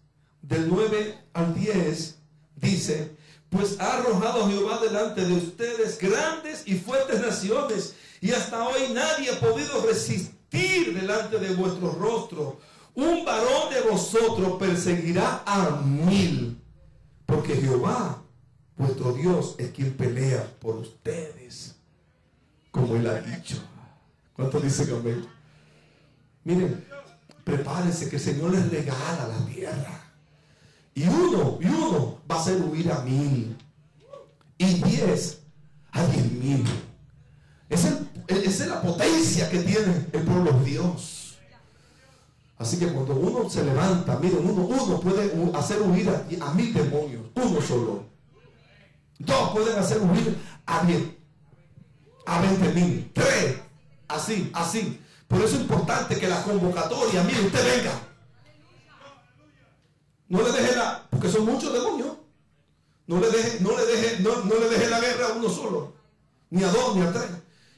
del 0.49 0.69
9 0.69 1.19
al 1.33 1.55
10 1.55 2.19
dice, 2.57 3.17
pues 3.51 3.81
ha 3.81 3.99
arrojado 3.99 4.49
Jehová 4.49 4.81
delante 4.81 5.25
de 5.25 5.35
ustedes 5.35 5.99
grandes 5.99 6.63
y 6.67 6.75
fuertes 6.75 7.21
naciones 7.21 7.95
y 8.21 8.33
hasta 8.33 8.67
hoy 8.67 8.93
nadie 8.93 9.31
ha 9.31 9.41
podido 9.41 9.85
resistir 9.87 10.99
delante 10.99 11.39
de 11.39 11.55
vuestro 11.55 11.93
rostro. 11.93 12.61
Un 12.95 13.25
varón 13.25 13.73
de 13.73 13.81
vosotros 13.91 14.57
perseguirá 14.59 15.43
a 15.45 15.83
mil, 15.83 16.59
porque 17.27 17.55
Jehová, 17.57 18.23
vuestro 18.77 19.13
Dios, 19.13 19.55
es 19.59 19.71
quien 19.71 19.93
pelea 19.95 20.51
por 20.61 20.77
ustedes, 20.77 21.75
como 22.71 22.97
él 22.97 23.07
ha 23.07 23.21
dicho. 23.21 23.57
¿Cuánto 24.33 24.61
dice 24.61 24.85
amén? 24.95 25.27
Miren, 26.45 26.87
prepárense 27.45 28.09
que 28.09 28.17
el 28.17 28.23
Señor 28.23 28.53
les 28.53 28.71
regala 28.71 29.29
la 29.29 29.47
tierra. 29.47 30.06
Y 30.97 31.07
uno, 31.07 31.59
y 31.61 31.67
uno 31.67 32.19
va 32.29 32.37
a 32.37 32.41
hacer 32.41 32.57
huir 32.63 32.91
a 32.91 33.01
mil. 33.01 33.55
Y 34.57 34.65
diez 34.65 35.43
a 35.93 36.07
diez 36.07 36.33
mil. 36.33 36.65
Esa 37.69 38.01
es 38.29 38.67
la 38.67 38.81
potencia 38.81 39.51
que 39.51 39.59
tiene 39.59 40.07
el 40.11 40.23
pueblo 40.23 40.53
de 40.53 40.65
Dios. 40.65 41.37
Así 42.57 42.79
que 42.79 42.89
cuando 42.89 43.15
uno 43.15 43.51
se 43.51 43.63
levanta, 43.63 44.19
miren, 44.19 44.39
uno, 44.49 44.63
uno 44.63 44.99
puede 45.01 45.31
hacer 45.55 45.83
huir 45.83 46.09
a, 46.41 46.55
mil 46.55 46.73
demonios, 46.73 47.25
uno 47.35 47.61
solo. 47.61 48.05
Dos 49.19 49.51
pueden 49.51 49.79
hacer 49.79 50.01
huir 50.01 50.35
a 50.65 50.83
diez, 50.87 51.03
a 52.25 52.41
veinte 52.41 52.73
mil, 52.73 53.11
tres, 53.13 53.57
así, 54.09 54.51
así. 54.55 54.99
Por 55.29 55.43
eso 55.43 55.57
es 55.57 55.61
importante 55.61 56.19
que 56.19 56.27
la 56.27 56.43
convocatoria, 56.43 57.23
mire, 57.23 57.43
usted 57.43 57.77
venga. 57.77 58.16
No 60.29 60.43
le 60.43 60.51
deje 60.51 60.75
la, 60.75 61.07
porque 61.11 61.31
son 61.31 61.45
muchos 61.47 61.73
demonios. 61.73 62.17
No 63.07 63.21
le 63.21 63.31
deje, 63.31 63.61
no 63.61 63.77
le 63.77 63.87
deje, 63.87 64.21
no, 64.21 64.59
le 64.59 64.69
deje 64.69 64.89
la 64.89 64.99
guerra 64.99 65.27
a 65.27 65.33
uno 65.35 65.49
solo, 65.49 65.95
ni 66.51 66.65
a 66.65 66.69
dos, 66.69 66.97
ni 66.97 67.03
a 67.03 67.13
tres. 67.13 67.27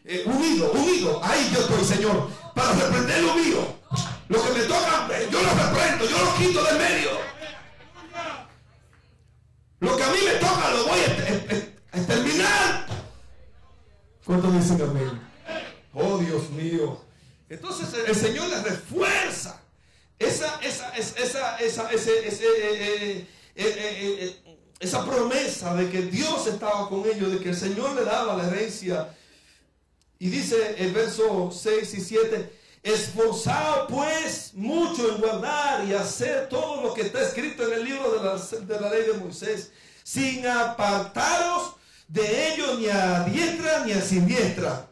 Eh, 0.05 0.23
unido, 0.25 0.73
unido. 0.73 1.21
Ahí 1.23 1.51
yo 1.53 1.61
estoy, 1.61 1.85
Señor, 1.85 2.31
para 2.55 2.73
reprender 2.73 3.23
lo 3.23 3.35
mío. 3.35 3.59
Lo 4.29 4.43
que 4.43 4.51
me 4.53 4.61
toca, 4.61 5.09
yo 5.31 5.43
lo 5.43 5.51
reprendo, 5.51 6.05
yo 6.07 6.25
lo 6.25 6.35
quito 6.37 6.65
del 6.65 6.79
medio. 6.79 7.11
Lo 9.81 9.97
que 9.97 10.03
a 10.03 10.09
mí 10.09 10.19
me 10.25 10.33
toca 10.33 10.71
lo 10.71 10.87
voy 10.87 11.01
a, 11.01 11.99
exterminar. 11.99 12.87
¿Cuántos 14.25 14.53
dicen 14.55 14.83
amén? 14.83 15.21
Oh 15.93 16.19
Dios 16.19 16.51
mío. 16.51 17.01
Entonces 17.51 17.89
el 18.07 18.15
Señor 18.15 18.49
les 18.49 18.63
refuerza 18.63 19.61
esa, 20.19 20.61
esa, 20.63 20.91
esa, 20.97 21.57
esa, 21.59 21.91
ese, 21.91 23.27
esa 24.81 25.05
promesa 25.05 25.75
de 25.75 25.91
que 25.91 26.03
Dios 26.03 26.47
estaba 26.47 26.89
con 26.89 27.05
ellos, 27.07 27.33
de 27.33 27.39
que 27.39 27.51
el 27.51 27.57
Señor 27.57 27.95
le 27.95 28.05
daba 28.05 28.37
la 28.37 28.49
herencia. 28.49 29.15
Y 30.19 30.29
dice 30.29 30.77
el 30.79 30.93
verso 30.93 31.51
6 31.53 31.95
y 31.95 32.01
7, 32.01 32.53
esforzado 32.83 33.87
pues 33.87 34.53
mucho 34.55 35.15
en 35.15 35.21
guardar 35.21 35.85
y 35.87 35.95
hacer 35.95 36.49
todo 36.49 36.83
lo 36.83 36.95
que 36.95 37.03
está 37.03 37.23
escrito 37.23 37.67
en 37.67 37.75
el 37.75 37.85
libro 37.85 38.11
de 38.13 38.25
la, 38.25 38.37
de 38.37 38.81
la 38.81 38.91
ley 38.91 39.03
de 39.07 39.15
Moisés, 39.15 39.71
sin 40.03 40.47
apartaros 40.47 41.75
de 42.09 42.55
ello 42.55 42.75
ni 42.79 42.89
a 42.89 43.25
diestra 43.25 43.85
ni 43.85 43.93
a 43.93 44.01
siniestra, 44.01 44.89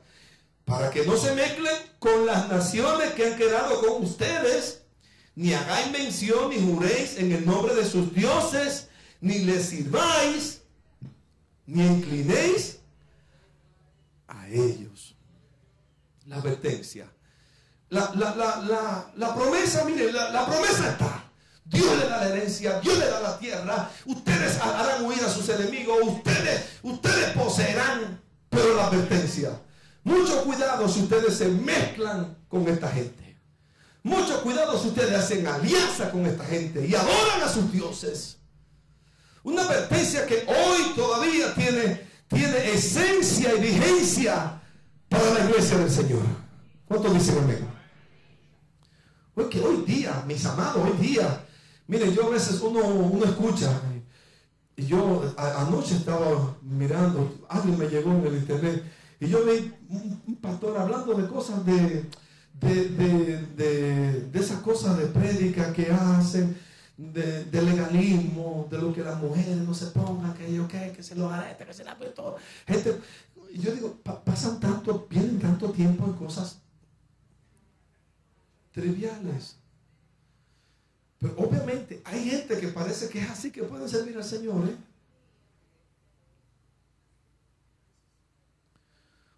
para 0.65 0.91
que 0.91 1.05
no 1.05 1.17
se 1.17 1.35
mezclen 1.35 1.75
con 1.99 2.27
las 2.27 2.49
naciones 2.49 3.13
que 3.15 3.27
han 3.27 3.37
quedado 3.37 3.81
con 3.81 4.05
ustedes, 4.05 4.83
ni 5.37 5.53
hagáis 5.53 5.93
mención 5.93 6.51
ni 6.51 6.59
juréis 6.59 7.19
en 7.19 7.31
el 7.31 7.47
nombre 7.47 7.75
de 7.75 7.85
sus 7.85 8.13
dioses, 8.13 8.89
ni 9.21 9.41
les 9.41 9.67
sirváis, 9.67 10.63
ni 11.67 11.87
inclinéis 11.87 12.79
a 14.27 14.49
ellos. 14.49 15.15
La 16.25 16.37
advertencia. 16.37 17.13
La, 17.91 18.13
la, 18.15 19.35
promesa, 19.35 19.85
mire, 19.85 20.11
la, 20.11 20.47
promesa 20.47 20.91
está. 20.91 21.25
Dios 21.67 21.99
le 21.99 22.09
da 22.09 22.19
la 22.19 22.29
herencia, 22.29 22.81
Dios 22.81 22.99
le 22.99 23.07
da 23.07 23.21
la 23.21 23.39
tierra. 23.39 23.91
Ustedes 24.07 24.59
harán 24.59 25.05
huir 25.05 25.23
a 25.23 25.29
sus 25.29 25.49
enemigos, 25.51 25.99
ustedes, 26.03 26.79
ustedes 26.83 27.31
poseerán. 27.37 28.21
Pero 28.49 28.75
la 28.75 28.87
advertencia, 28.87 29.61
mucho 30.03 30.45
cuidado 30.45 30.89
si 30.89 31.03
ustedes 31.03 31.37
se 31.37 31.49
mezclan 31.49 32.39
con 32.49 32.67
esta 32.69 32.89
gente. 32.89 33.26
Mucho 34.07 34.41
cuidado 34.41 34.81
si 34.81 34.87
ustedes 34.87 35.13
hacen 35.15 35.45
alianza 35.49 36.13
con 36.13 36.25
esta 36.27 36.45
gente 36.45 36.87
y 36.87 36.95
adoran 36.95 37.43
a 37.43 37.49
sus 37.49 37.73
dioses. 37.73 38.37
Una 39.43 39.63
advertencia 39.63 40.25
que 40.27 40.47
hoy 40.47 40.95
todavía 40.95 41.53
tiene, 41.57 42.07
tiene 42.29 42.71
esencia 42.73 43.53
y 43.57 43.61
vigencia 43.61 44.63
para 45.09 45.35
la 45.35 45.45
iglesia 45.47 45.79
del 45.79 45.91
Señor. 45.91 46.23
¿Cuántos 46.87 47.15
dicen 47.15 47.39
amén? 47.39 47.67
Porque 49.35 49.61
hoy 49.61 49.79
día, 49.85 50.23
mis 50.25 50.47
amados, 50.47 50.89
hoy 50.89 51.05
día, 51.05 51.45
miren, 51.89 52.15
yo 52.15 52.27
a 52.27 52.31
veces 52.31 52.61
uno, 52.61 52.85
uno 52.87 53.25
escucha, 53.25 53.73
y 54.77 54.87
yo 54.87 55.35
anoche 55.37 55.97
estaba 55.97 56.55
mirando, 56.63 57.45
alguien 57.49 57.77
me 57.77 57.89
llegó 57.89 58.13
en 58.13 58.25
el 58.25 58.37
internet, 58.37 58.85
y 59.19 59.27
yo 59.27 59.45
vi 59.45 59.75
un, 59.89 60.39
pastor 60.41 60.79
hablando 60.79 61.13
de 61.15 61.27
cosas 61.27 61.67
de, 61.67 62.09
de, 62.61 64.31
esas 64.35 64.61
cosas 64.61 64.99
de 64.99 65.07
prédica 65.07 65.73
que 65.73 65.91
hacen, 65.91 66.57
de, 66.97 67.63
legalismo, 67.63 68.67
de 68.71 68.79
lo 68.79 68.93
que 68.93 69.03
las 69.03 69.21
mujeres 69.21 69.57
no 69.57 69.75
se 69.75 69.87
pongan, 69.87 70.35
que 70.35 70.53
yo 70.53 70.67
que 70.69 71.03
se 71.03 71.15
lo 71.15 71.31
arete, 71.31 71.67
que 71.67 71.75
se 71.75 71.85
la 71.85 71.97
todo. 72.15 72.37
Gente, 72.67 72.99
yo 73.55 73.73
digo, 73.73 73.97
pasan 74.03 74.61
tanto, 74.61 75.07
vienen 75.09 75.39
tanto 75.39 75.71
tiempo 75.71 76.07
en 76.07 76.13
cosas 76.15 76.61
triviales. 78.73 79.57
Pero 81.19 81.35
obviamente 81.39 82.03
hay 82.05 82.29
gente 82.29 82.59
que 82.59 82.69
parece 82.69 83.09
que 83.09 83.21
es 83.21 83.31
así 83.31 83.51
que 83.51 83.63
puede 83.63 83.89
servir 83.89 84.17
al 84.17 84.25
Señor. 84.25 84.69
¿eh? 84.69 84.77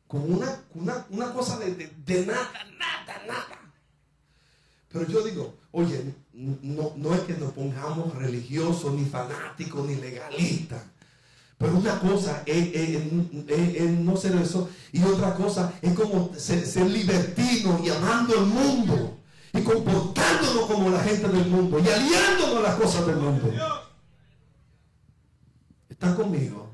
Como 0.09 0.25
una, 0.25 1.05
una, 1.11 1.33
cosa 1.35 1.59
de, 1.59 2.27
nada, 2.27 2.51
nada, 2.79 3.23
nada. 3.27 3.73
Pero 4.91 5.07
yo 5.07 5.23
digo, 5.23 5.55
oye, 5.71 6.15
no, 6.33 6.95
no 6.97 7.15
es 7.15 7.21
que 7.21 7.35
nos 7.35 7.53
pongamos 7.53 8.15
religiosos, 8.15 8.95
ni 8.95 9.05
fanáticos, 9.05 9.87
ni 9.87 9.97
legalistas. 9.97 10.83
Pero 11.59 11.77
una 11.77 12.01
cosa 12.01 12.43
es, 12.47 13.13
no 13.99 14.17
ser 14.17 14.37
eso 14.37 14.71
y 14.93 15.03
otra 15.03 15.35
cosa 15.35 15.75
es 15.83 15.93
como 15.93 16.33
ser, 16.37 16.65
ser 16.65 16.89
libertino 16.89 17.79
y 17.85 17.91
amando 17.91 18.35
el 18.35 18.47
mundo 18.47 19.19
y 19.53 19.61
comportándonos 19.61 20.67
como 20.67 20.89
la 20.89 21.01
gente 21.01 21.29
del 21.29 21.47
mundo 21.47 21.81
y 21.81 21.89
aliándonos 21.89 22.57
a 22.57 22.63
las 22.63 22.75
cosas 22.77 23.07
del 23.07 23.17
mundo. 23.17 23.53
¿Están 25.91 26.15
conmigo? 26.15 26.71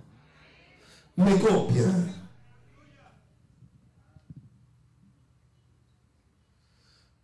Me 1.16 1.36
copian. 1.40 2.23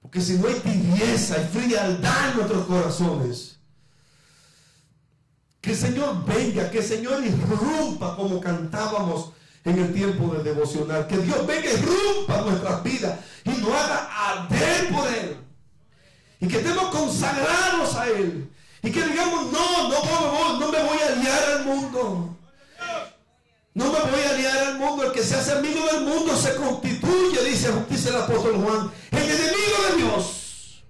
Porque 0.03 0.21
si 0.21 0.35
no 0.35 0.49
hay 0.49 0.55
tibieza 0.55 1.37
y 1.41 1.47
frialdad 1.47 2.31
en 2.31 2.37
nuestros 2.37 2.67
corazones, 2.67 3.57
que 5.61 5.73
el 5.73 5.77
Señor 5.77 6.25
venga, 6.25 6.71
que 6.71 6.79
el 6.79 6.85
Señor 6.85 7.23
irrumpa 7.25 8.17
como 8.17 8.41
cantábamos 8.41 9.33
en 9.65 9.79
el 9.79 9.93
tiempo 9.93 10.35
de 10.35 10.43
devocional. 10.43 11.07
Que 11.07 11.19
Dios 11.19 11.47
venga 11.47 11.71
y 11.71 11.75
irrumpa 11.75 12.41
nuestras 12.43 12.83
vidas 12.83 13.19
y 13.45 13.51
nos 13.51 13.71
haga 13.71 14.09
arder 14.31 14.89
por 14.89 15.07
Él. 15.09 15.37
Y 16.41 16.49
que 16.49 16.57
estemos 16.57 16.87
consagrados 16.87 17.95
a 17.97 18.09
Él. 18.09 18.51
Y 18.83 18.91
que 18.91 19.05
digamos, 19.05 19.53
no, 19.53 19.89
no, 19.91 20.59
no 20.59 20.73
me 20.73 20.83
voy 20.83 20.99
a 20.99 21.13
aliar 21.13 21.45
al 21.59 21.65
mundo. 21.67 22.37
No 23.81 23.91
me 23.91 24.11
voy 24.11 24.21
a 24.21 24.31
aliar 24.31 24.59
al 24.59 24.79
mundo. 24.79 25.05
El 25.05 25.13
que 25.13 25.23
se 25.23 25.37
hace 25.37 25.53
amigo 25.53 25.83
del 25.87 26.03
mundo 26.03 26.37
se 26.37 26.55
constituye, 26.55 27.43
dice, 27.45 27.73
dice 27.89 28.11
el 28.11 28.17
apóstol 28.17 28.63
Juan, 28.63 28.93
el 29.11 29.23
enemigo 29.23 29.77
de 29.89 29.97
Dios. 29.97 30.85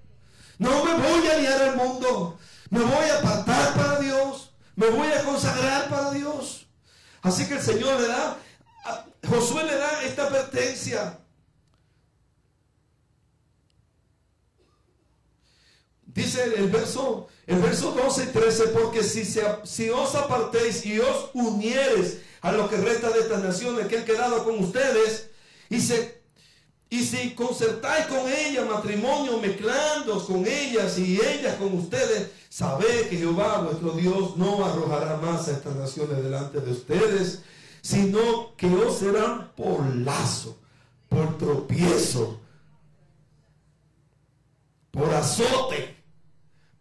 No 0.58 0.84
me 0.84 0.94
voy 0.94 1.28
a 1.28 1.34
aliar 1.36 1.62
al 1.62 1.76
mundo. 1.76 2.36
Me 2.68 2.80
voy 2.80 3.04
a 3.08 3.18
apartar 3.18 3.74
para 3.74 4.00
Dios. 4.00 4.50
Me 4.74 4.88
voy 4.88 5.06
a 5.06 5.22
consagrar 5.22 5.88
para 5.88 6.10
Dios. 6.10 6.66
Así 7.22 7.46
que 7.46 7.54
el 7.54 7.62
Señor 7.62 8.00
le 8.00 8.08
da, 8.08 8.36
Josué 9.28 9.62
le 9.62 9.76
da 9.76 10.02
esta 10.02 10.26
advertencia. 10.26 11.16
Dice 16.06 16.42
el 16.42 16.68
verso, 16.70 17.28
el 17.46 17.60
verso 17.60 17.92
12 17.92 18.24
y 18.24 18.26
13, 18.26 18.66
porque 18.68 19.04
si, 19.04 19.24
si 19.62 19.90
os 19.90 20.14
apartéis 20.16 20.84
y 20.84 20.98
os 20.98 21.30
unieres 21.34 22.18
a 22.40 22.52
lo 22.52 22.68
que 22.68 22.76
resta 22.76 23.10
de 23.10 23.20
estas 23.20 23.42
naciones 23.42 23.86
que 23.86 23.98
han 23.98 24.04
quedado 24.04 24.44
con 24.44 24.58
ustedes, 24.58 25.30
y, 25.68 25.80
se, 25.80 26.22
y 26.88 27.04
si 27.04 27.34
concertáis 27.34 28.06
con 28.06 28.28
ellas 28.28 28.66
matrimonio, 28.66 29.38
mezclando 29.38 30.24
con 30.24 30.46
ellas 30.46 30.98
y 30.98 31.20
ellas 31.20 31.56
con 31.56 31.74
ustedes, 31.78 32.30
sabed 32.48 33.08
que 33.08 33.18
Jehová 33.18 33.60
vuestro 33.62 33.92
Dios 33.92 34.36
no 34.36 34.64
arrojará 34.64 35.16
más 35.16 35.48
a 35.48 35.52
estas 35.52 35.76
naciones 35.76 36.22
delante 36.22 36.60
de 36.60 36.72
ustedes, 36.72 37.42
sino 37.82 38.56
que 38.56 38.66
os 38.66 38.98
serán 38.98 39.52
por 39.52 39.84
lazo, 39.96 40.56
por 41.08 41.38
tropiezo, 41.38 42.40
por 44.90 45.14
azote 45.14 45.96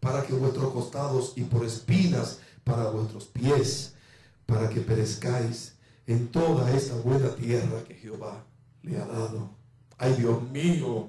para 0.00 0.22
que 0.22 0.32
vuestros 0.32 0.72
costados 0.72 1.34
y 1.36 1.42
por 1.42 1.64
espinas 1.64 2.38
para 2.64 2.90
vuestros 2.90 3.24
pies, 3.26 3.94
para 4.50 4.68
que 4.68 4.80
perezcáis 4.80 5.74
en 6.06 6.26
toda 6.28 6.68
esta 6.72 6.96
buena 6.96 7.32
tierra 7.36 7.84
que 7.86 7.94
Jehová 7.94 8.44
le 8.82 8.96
ha 8.96 9.06
dado. 9.06 9.50
Ay 9.96 10.14
Dios 10.14 10.42
mío, 10.50 11.08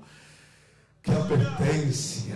qué 1.01 1.11
apetencia 1.11 2.35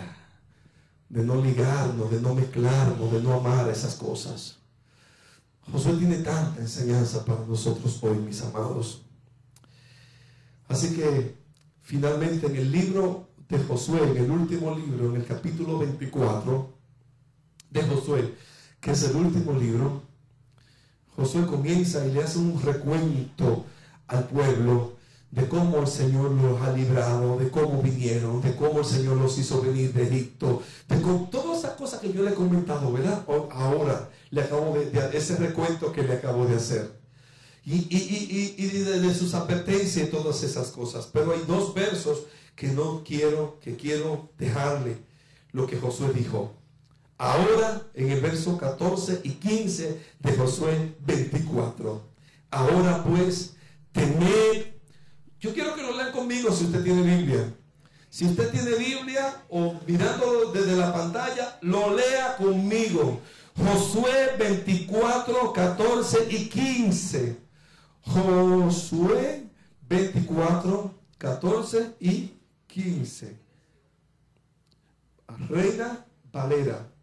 de 1.08 1.24
no 1.24 1.42
ligarnos, 1.44 2.10
de 2.10 2.20
no 2.20 2.34
mezclarnos, 2.34 3.12
de 3.12 3.22
no 3.22 3.34
amar 3.34 3.70
esas 3.70 3.94
cosas. 3.96 4.58
Josué 5.72 5.94
tiene 5.94 6.18
tanta 6.18 6.60
enseñanza 6.60 7.24
para 7.24 7.46
nosotros 7.46 8.00
hoy, 8.02 8.18
mis 8.18 8.42
amados. 8.42 9.04
Así 10.68 10.96
que 10.96 11.36
finalmente 11.84 12.48
en 12.48 12.56
el 12.56 12.72
libro 12.72 13.30
de 13.48 13.60
Josué, 13.60 14.02
en 14.10 14.18
el 14.18 14.32
último 14.32 14.76
libro, 14.76 15.12
en 15.12 15.18
el 15.18 15.26
capítulo 15.26 15.78
24 15.78 16.74
de 17.70 17.84
Josué, 17.84 18.34
que 18.82 18.92
es 18.92 19.04
el 19.04 19.16
último 19.16 19.54
libro, 19.54 20.05
Josué 21.16 21.46
comienza 21.46 22.06
y 22.06 22.12
le 22.12 22.24
hace 22.24 22.40
un 22.40 22.62
recuento 22.62 23.66
al 24.08 24.26
pueblo 24.26 24.96
de 25.32 25.48
cómo 25.48 25.80
el 25.80 25.88
Señor 25.88 26.32
los 26.32 26.62
ha 26.62 26.72
librado, 26.72 27.38
de 27.38 27.50
cómo 27.50 27.82
vinieron, 27.82 28.42
de 28.42 28.56
cómo 28.56 28.80
el 28.80 28.86
Señor 28.86 29.18
los 29.18 29.38
hizo 29.38 29.62
venir 29.62 29.92
de 29.94 30.04
Egipto, 30.04 30.62
de 30.88 31.02
con 31.02 31.30
todas 31.30 31.60
esas 31.60 31.72
cosas 31.72 32.00
que 32.00 32.12
yo 32.14 32.24
le 32.24 32.32
he 32.32 32.34
comentado, 32.34 32.92
¿verdad? 32.92 33.24
Ahora 33.52 34.10
le 34.30 34.42
acabo 34.42 34.76
de, 34.78 34.90
de 34.90 35.18
ese 35.18 35.36
recuento 35.36 35.92
que 35.92 36.04
le 36.04 36.14
acabo 36.14 36.46
de 36.46 36.56
hacer. 36.56 36.90
Y, 37.66 37.88
y, 37.90 38.56
y, 38.58 38.64
y 38.64 38.68
de, 38.68 39.00
de, 39.02 39.14
sus 39.14 39.34
advertencias 39.34 40.08
y 40.08 40.12
todas 40.12 40.44
esas 40.44 40.68
cosas. 40.68 41.10
Pero 41.12 41.34
hay 41.34 41.42
dos 41.48 41.74
versos 41.74 42.24
que 42.56 42.68
no 42.68 43.04
quiero, 43.04 43.60
que 43.60 43.76
quiero 43.76 44.30
dejarle 44.38 44.98
lo 45.52 45.66
que 45.66 45.78
Josué 45.78 46.14
dijo. 46.14 46.54
Ahora, 47.18 47.82
en 47.94 48.12
el 48.12 48.20
verso 48.20 48.58
14 48.58 49.22
y 49.24 49.32
15 49.32 50.02
de 50.20 50.38
Josué 50.38 50.96
24. 51.06 52.02
Ahora 52.52 53.04
pues, 53.04 53.56
temed. 53.94 54.66
Yo 55.40 55.54
quiero 55.54 55.76
que 55.76 55.82
lo 55.82 55.96
lean 55.96 56.12
conmigo 56.12 56.52
si 56.52 56.66
usted 56.66 56.84
tiene 56.84 57.02
Biblia. 57.02 57.54
Si 58.10 58.26
usted 58.26 58.50
tiene 58.52 58.76
Biblia 58.76 59.44
o 59.50 59.76
mirando 59.88 60.52
desde 60.54 60.76
la 60.76 60.94
pantalla, 60.94 61.58
lo 61.62 61.96
lea 61.96 62.36
conmigo. 62.38 63.22
Josué 63.58 64.36
24, 64.38 65.54
14 65.54 66.28
y 66.30 66.50
15. 66.50 67.38
Josué 68.02 69.50
24, 69.88 70.94
14 71.18 71.96
y 72.00 72.34
15. 72.68 73.38
Reina 75.50 76.06
Valera. 76.32 76.95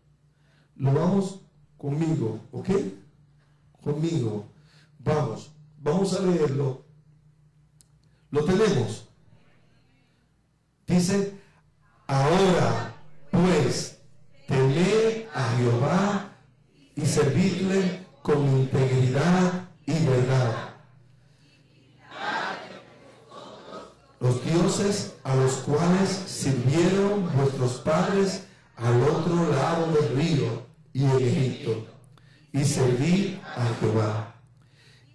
Lo 0.76 0.92
vamos 0.92 1.40
conmigo, 1.76 2.40
¿ok? 2.52 2.68
Conmigo. 3.82 4.46
Vamos, 4.98 5.50
vamos 5.78 6.14
a 6.14 6.22
leerlo. 6.22 6.84
Lo 8.30 8.44
tenemos. 8.44 9.08
Dice, 10.86 11.34
ahora 12.06 12.94
pues 13.30 13.98
temed 14.46 15.26
a 15.34 15.56
Jehová 15.56 16.32
y 16.94 17.06
servirle 17.06 18.06
con 18.22 18.46
integridad 18.46 19.68
y 19.86 19.92
verdad. 20.06 20.74
Los 24.20 24.44
dioses 24.44 25.14
a 25.24 25.34
los 25.34 25.54
cuales 25.54 26.08
sirvieron 26.08 27.28
vuestros 27.36 27.72
padres 27.80 28.46
al 28.76 29.02
otro 29.02 29.50
lado 29.50 29.92
del 29.92 30.16
río 30.16 30.61
y 30.92 31.04
en 31.04 31.16
Egipto, 31.16 31.86
y 32.52 32.64
servir 32.64 33.40
a 33.56 33.66
Jehová. 33.80 34.34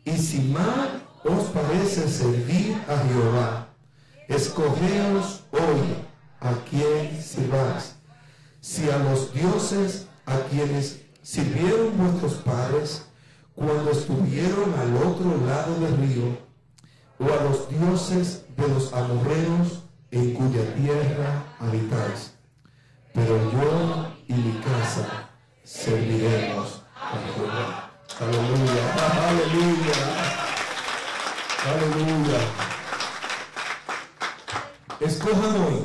Y 0.05 0.17
si 0.17 0.39
mal 0.39 1.03
os 1.23 1.43
parece 1.49 2.07
servir 2.07 2.75
a 2.87 2.97
Jehová, 3.07 3.67
escogeos 4.27 5.43
hoy 5.51 5.95
a 6.39 6.53
quien 6.69 7.21
sirváis. 7.21 7.95
Si 8.61 8.89
a 8.89 8.97
los 8.97 9.33
dioses 9.33 10.07
a 10.25 10.39
quienes 10.49 11.01
sirvieron 11.21 11.97
vuestros 11.97 12.33
padres 12.35 13.03
cuando 13.55 13.91
estuvieron 13.91 14.73
al 14.79 14.95
otro 14.97 15.37
lado 15.45 15.79
del 15.79 15.97
río, 15.97 16.47
o 17.19 17.25
a 17.25 17.43
los 17.43 17.69
dioses 17.69 18.45
de 18.55 18.67
los 18.67 18.93
amorreos 18.93 19.83
en 20.11 20.33
cuya 20.33 20.73
tierra 20.75 21.43
habitáis. 21.59 22.33
Pero 23.13 23.51
yo 23.51 24.13
y 24.27 24.33
mi 24.33 24.59
casa 24.59 25.26
serviremos. 25.67 26.81
Aleluya, 28.19 28.85
aleluya, 29.27 29.99
aleluya. 31.67 32.39
Escojan 35.01 35.55
hoy. 35.61 35.79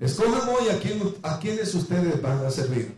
Escojan 0.00 0.48
hoy 0.48 0.68
a, 0.68 0.78
quién, 0.78 1.02
a 1.22 1.38
quienes 1.40 1.74
ustedes 1.74 2.22
van 2.22 2.46
a 2.46 2.50
servir. 2.50 2.96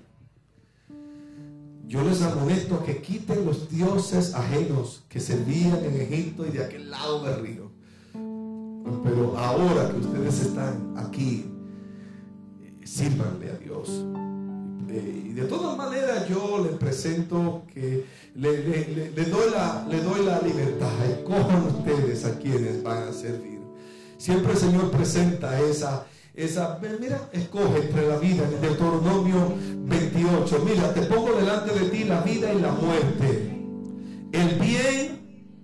Yo 1.87 2.03
les 2.03 2.21
amonesto 2.21 2.85
que 2.85 3.01
quiten 3.01 3.47
los 3.47 3.71
dioses 3.71 4.35
ajenos 4.35 5.05
que 5.09 5.21
servían 5.21 5.83
en 5.87 6.03
Egipto 6.03 6.47
y 6.47 6.51
de 6.51 6.65
aquel 6.65 6.91
lado 6.91 7.25
del 7.25 7.41
río. 7.41 7.71
Pero 9.05 9.39
ahora 9.39 9.89
que 9.91 9.97
ustedes 9.97 10.41
están 10.41 10.95
aquí, 10.99 11.51
sírvanle 12.85 13.51
a 13.51 13.57
Dios. 13.57 14.05
Eh, 14.91 15.27
y 15.27 15.33
de 15.33 15.45
todas 15.45 15.77
maneras 15.77 16.29
yo 16.29 16.65
les 16.65 16.77
presento 16.79 17.65
que 17.73 18.05
le, 18.35 19.25
doy 19.25 19.51
la, 19.51 19.87
le 19.89 20.01
doy 20.01 20.25
la 20.25 20.41
libertad. 20.41 20.91
Escojan 21.11 21.67
ustedes 21.67 22.25
a 22.25 22.39
quienes 22.39 22.83
van 22.83 23.09
a 23.09 23.13
servir. 23.13 23.59
Siempre 24.17 24.53
el 24.53 24.59
Señor 24.59 24.91
presenta 24.91 25.61
esa, 25.61 26.07
esa, 26.35 26.79
mira, 27.01 27.29
escoge 27.33 27.83
entre 27.83 28.09
la 28.09 28.17
vida, 28.17 28.45
en 28.45 28.61
Deuteronomio 28.61 29.55
28, 29.77 30.65
mira, 30.65 30.95
te 30.95 31.03
pongo 31.03 31.35
delante 31.35 31.73
de 31.73 31.89
ti 31.91 32.05
la 32.05 32.21
vida 32.23 32.53
y 32.53 32.61
la 32.61 32.73
muerte, 32.73 33.63
el 34.33 34.59
bien 34.61 35.19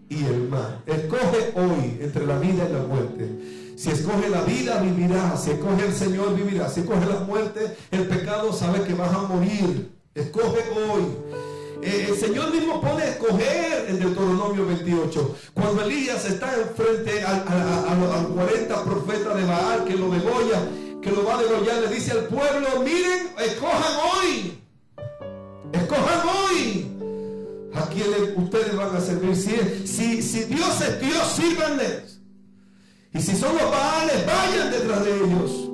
y 0.09 0.25
el 0.25 0.49
mal. 0.49 0.83
Escoge 0.87 1.53
hoy 1.57 1.99
entre 2.01 2.27
la 2.27 2.39
vida 2.39 2.69
y 2.69 2.73
la 2.73 2.83
muerte. 2.83 3.64
Si 3.77 3.91
escoge 3.91 4.29
la 4.29 4.43
vida, 4.43 4.81
vivirá. 4.81 5.37
Si 5.37 5.51
escoge 5.51 5.87
el 5.87 5.95
Señor, 5.95 6.35
vivirá. 6.35 6.69
Si 6.69 6.81
escoge 6.81 7.07
la 7.07 7.21
muerte, 7.21 7.77
el 7.91 8.07
pecado, 8.07 8.53
sabe 8.53 8.83
que 8.83 8.95
vas 8.95 9.13
a 9.13 9.23
morir. 9.23 9.91
Escoge 10.15 10.61
hoy. 10.71 11.03
Eh, 11.83 12.07
el 12.09 12.17
Señor 12.17 12.51
mismo 12.51 12.81
pone 12.81 13.05
escoger 13.05 13.87
en 13.89 13.99
Deuteronomio 13.99 14.67
28. 14.67 15.37
Cuando 15.53 15.83
Elías 15.83 16.25
está 16.25 16.55
enfrente 16.55 17.23
al, 17.23 17.45
al, 17.47 18.29
40 18.29 18.85
profeta 18.85 19.35
de 19.35 19.45
Baal 19.45 19.85
que 19.85 19.95
lo 19.95 20.11
degolla, 20.11 20.63
que 21.03 21.11
lo 21.11 21.25
va 21.25 21.39
a 21.39 21.43
degollar, 21.43 21.83
le 21.83 21.89
dice 21.89 22.13
al 22.13 22.25
pueblo, 22.25 22.81
miren, 22.83 23.29
escojan 23.39 23.97
hoy. 24.15 24.61
Escojan 25.73 26.29
hoy. 26.29 26.91
A 27.75 27.87
quienes 27.89 28.37
ustedes 28.37 28.77
van 28.77 28.97
a 28.97 29.01
servir. 29.01 29.37
Si, 29.37 29.87
si, 29.87 30.23
si 30.23 30.45
Dios 30.45 30.81
es 30.81 31.01
Dios, 31.01 31.33
sírvanles. 31.37 32.14
Y 33.15 33.21
si 33.23 33.37
son 33.37 33.57
los 33.57 33.71
Baales, 33.71 34.27
vayan 34.27 34.73
detrás 34.73 35.05
de 35.05 35.17
ellos. 35.17 35.71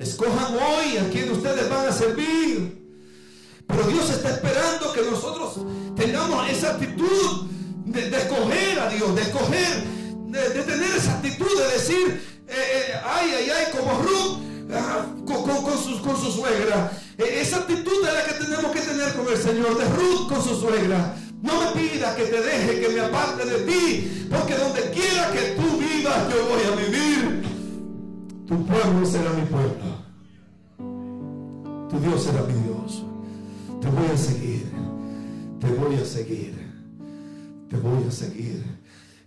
Escojan 0.00 0.54
hoy 0.54 0.96
a 0.98 1.08
quien 1.08 1.30
ustedes 1.30 1.70
van 1.70 1.86
a 1.86 1.92
servir. 1.92 2.84
Pero 3.68 3.82
Dios 3.84 4.10
está 4.10 4.30
esperando 4.30 4.92
que 4.92 5.02
nosotros 5.02 5.60
tengamos 5.94 6.50
esa 6.50 6.72
actitud 6.72 7.46
de, 7.86 8.08
escoger 8.08 8.80
a 8.80 8.88
Dios, 8.88 9.14
de 9.14 9.22
escoger, 9.22 9.84
de, 10.26 10.62
tener 10.64 10.96
esa 10.96 11.14
actitud 11.14 11.58
de 11.58 11.72
decir, 11.72 12.42
eh, 12.48 12.52
eh, 12.52 12.94
ay, 13.04 13.30
ay, 13.38 13.50
ay, 13.50 13.66
como 13.72 14.02
Ruth 14.02 14.38
ah, 14.72 15.06
con, 15.24 15.78
su, 15.78 16.02
con, 16.02 16.20
su, 16.20 16.32
suegra. 16.32 16.90
Eh, 17.18 17.38
esa 17.40 17.58
actitud 17.58 18.06
es 18.06 18.14
la 18.14 18.24
que 18.24 18.44
tenemos 18.44 18.72
que 18.72 18.80
tener 18.80 19.14
con 19.14 19.28
el 19.28 19.38
Señor, 19.38 19.78
de 19.78 19.84
Ruth 19.84 20.28
con 20.28 20.42
su 20.42 20.60
suegra. 20.60 21.16
No 21.44 21.60
me 21.60 21.66
pidas 21.78 22.14
que 22.14 22.24
te 22.24 22.40
deje, 22.40 22.80
que 22.80 22.88
me 22.88 23.00
aparte 23.00 23.44
de 23.44 23.58
ti, 23.70 24.26
porque 24.30 24.54
donde 24.54 24.80
quiera 24.92 25.30
que 25.30 25.54
tú 25.60 25.78
vivas, 25.78 26.16
yo 26.30 26.48
voy 26.48 26.62
a 26.72 26.74
vivir. 26.74 27.42
Tu 28.46 28.66
pueblo 28.66 29.04
será 29.04 29.30
mi 29.34 29.42
pueblo. 29.42 29.84
Tu 31.90 32.00
Dios 32.00 32.22
será 32.22 32.40
mi 32.44 32.54
Dios. 32.62 33.04
Te 33.78 33.88
voy 33.90 34.06
a 34.10 34.16
seguir. 34.16 34.72
Te 35.60 35.66
voy 35.68 35.96
a 35.96 36.04
seguir. 36.06 36.54
Te 37.68 37.76
voy 37.76 38.04
a 38.08 38.10
seguir. 38.10 38.64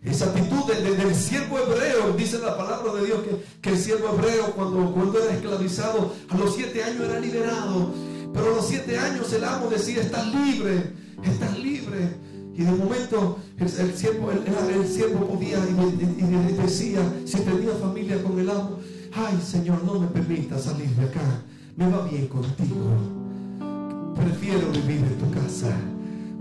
Esa 0.03 0.25
actitud 0.25 0.65
del 0.73 1.13
siervo 1.13 1.59
hebreo, 1.59 2.13
dice 2.13 2.39
la 2.39 2.57
palabra 2.57 2.93
de 2.93 3.05
Dios, 3.05 3.19
que, 3.21 3.43
que, 3.61 3.69
el 3.75 3.77
siervo 3.77 4.15
hebreo 4.15 4.55
cuando, 4.55 4.91
cuando 4.91 5.21
era 5.21 5.33
esclavizado, 5.35 6.15
a 6.29 6.37
los 6.37 6.55
siete 6.55 6.83
años 6.83 7.01
era 7.01 7.19
liberado. 7.19 7.91
Pero 8.33 8.53
a 8.53 8.55
los 8.55 8.67
siete 8.67 8.97
años 8.97 9.31
el 9.33 9.43
amo 9.43 9.69
decía, 9.69 10.01
estás 10.01 10.25
libre, 10.33 10.93
estás 11.23 11.59
libre. 11.59 12.15
Y 12.55 12.63
de 12.63 12.71
momento 12.71 13.37
el, 13.57 13.69
siervo, 13.69 14.31
el, 14.31 14.39
el 14.39 15.11
podía 15.13 15.59
y, 15.59 16.53
decía, 16.53 17.01
si 17.25 17.37
tenía 17.41 17.73
familia 17.79 18.21
con 18.23 18.39
el 18.39 18.49
amo, 18.49 18.79
ay 19.13 19.39
Señor, 19.45 19.83
no 19.83 19.99
me 19.99 20.07
permita 20.07 20.57
salir 20.57 20.89
de 20.89 21.05
acá, 21.05 21.43
me 21.75 21.87
va 21.87 22.07
bien 22.07 22.27
contigo 22.27 23.27
prefiero 24.17 24.69
vivir 24.71 24.97
en 24.97 25.17
tu 25.17 25.31
casa. 25.31 25.75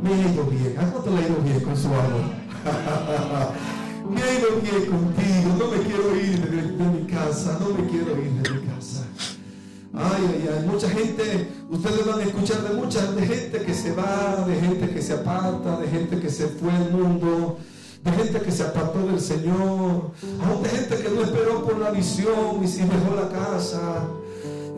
Me 0.03 0.13
ha 0.13 0.33
ido 0.33 0.45
bien. 0.45 0.75
¿A 0.79 0.91
cuánto 0.91 1.11
le 1.11 1.19
ha 1.19 1.29
ido 1.29 1.37
bien 1.43 1.61
con 1.61 1.77
su 1.77 1.89
amor? 1.89 2.25
me 4.11 4.23
ha 4.23 4.39
ido 4.39 4.49
bien 4.63 4.87
contigo. 4.87 5.57
No 5.59 5.71
me 5.71 5.79
quiero 5.85 6.17
ir 6.17 6.51
de, 6.51 6.85
mi 6.85 7.07
casa. 7.07 7.59
No 7.61 7.69
me 7.71 7.89
quiero 7.89 8.13
ir 8.21 8.33
de 8.33 8.51
mi 8.51 8.61
casa. 8.61 8.66
Ay, 9.97 10.23
ay, 10.29 10.49
ay. 10.53 10.67
Mucha 10.67 10.89
gente, 10.91 11.49
ustedes 11.71 12.07
van 12.07 12.21
a 12.21 12.23
escuchar 12.23 12.63
de 12.63 12.75
mucha 12.75 13.11
de 13.13 13.27
gente 13.27 13.63
que 13.63 13.75
se 13.75 13.93
va, 13.95 14.45
de 14.47 14.55
gente 14.61 14.91
que 14.91 15.03
se 15.03 15.15
aparta, 15.15 15.79
de 15.79 15.89
gente 15.89 16.21
que 16.21 16.31
se 16.31 16.47
fue 16.49 16.71
al 16.71 16.91
mundo 16.91 17.59
de 18.07 18.13
gente 18.13 18.41
que 18.41 18.53
se 18.53 18.63
apartó 18.63 19.01
del 19.01 19.21
Señor, 19.21 20.13
aún 20.45 20.63
de 20.63 20.69
gente 20.69 20.97
que 20.97 21.09
no 21.09 21.23
esperó 21.23 21.65
por 21.65 21.79
la 21.79 21.91
visión 21.91 22.63
y 22.63 22.69
se 22.69 22.83
dejó 22.85 23.17
la 23.17 23.29
casa. 23.29 24.05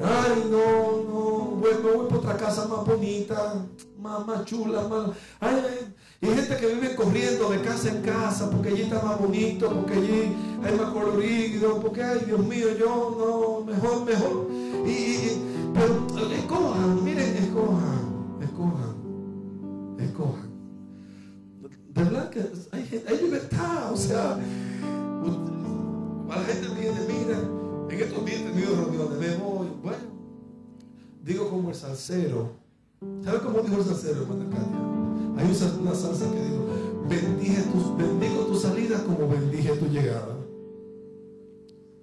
Ay, 0.03 0.49
no, 0.51 1.03
no, 1.03 1.29
bueno, 1.57 1.79
voy 1.95 2.07
para 2.07 2.19
otra 2.19 2.37
casa 2.37 2.67
más 2.69 2.87
bonita, 2.87 3.67
más, 4.01 4.27
más 4.27 4.45
chula, 4.45 4.83
más... 4.89 5.11
Ay, 5.41 5.93
y 6.21 6.27
hay 6.27 6.35
gente 6.37 6.57
que 6.57 6.67
vive 6.67 6.95
corriendo 6.95 7.51
de 7.51 7.61
casa 7.61 7.91
en 7.91 8.03
casa 8.03 8.51
porque 8.51 8.71
allí 8.71 8.83
está 8.83 9.03
más 9.03 9.21
bonito, 9.21 9.71
porque 9.73 9.95
allí 9.95 10.37
hay 10.69 10.77
más 10.77 10.91
colorido, 10.91 11.81
porque, 11.81 12.03
ay, 12.03 12.21
Dios 12.27 12.41
mío, 12.47 12.67
yo 12.79 13.17
no, 13.19 13.65
mejor, 13.65 14.05
mejor. 14.05 14.47
Y, 14.87 15.39
pero 15.73 16.33
escojan, 16.33 17.05
miren, 17.05 17.37
escojan, 17.37 18.39
escojan, 18.43 19.97
escojan. 19.99 20.49
De 21.95 22.05
verdad 22.05 22.31
que 22.31 22.41
hay, 22.73 23.05
hay 23.09 23.23
libertad, 23.23 23.93
o 23.93 23.97
sea, 23.97 24.39
la 26.29 26.45
gente 26.45 26.69
viene, 26.79 27.01
mira, 27.09 27.39
en 27.91 28.01
estos 28.01 28.25
días 28.25 28.41
he 28.41 28.45
tenido 28.45 28.77
reuniones, 28.77 29.19
me 29.19 29.37
voy, 29.37 29.69
bueno 29.83 30.19
Digo 31.25 31.51
como 31.51 31.71
el 31.71 31.75
salsero. 31.75 32.53
¿Sabe 33.23 33.41
cómo 33.41 33.61
dijo 33.61 33.77
el 33.79 33.85
salsero, 33.85 34.23
hermana 34.23 34.45
Katia? 34.51 34.79
Hay 35.37 35.81
una 35.81 35.95
salsa 35.95 36.31
que 36.33 36.43
digo, 36.43 36.67
bendije 37.09 37.63
tus, 37.65 37.97
bendigo 37.97 38.47
tu 38.47 38.59
salida 38.59 39.03
como 39.05 39.29
bendije 39.29 39.75
tu 39.77 39.87
llegada. 39.87 40.38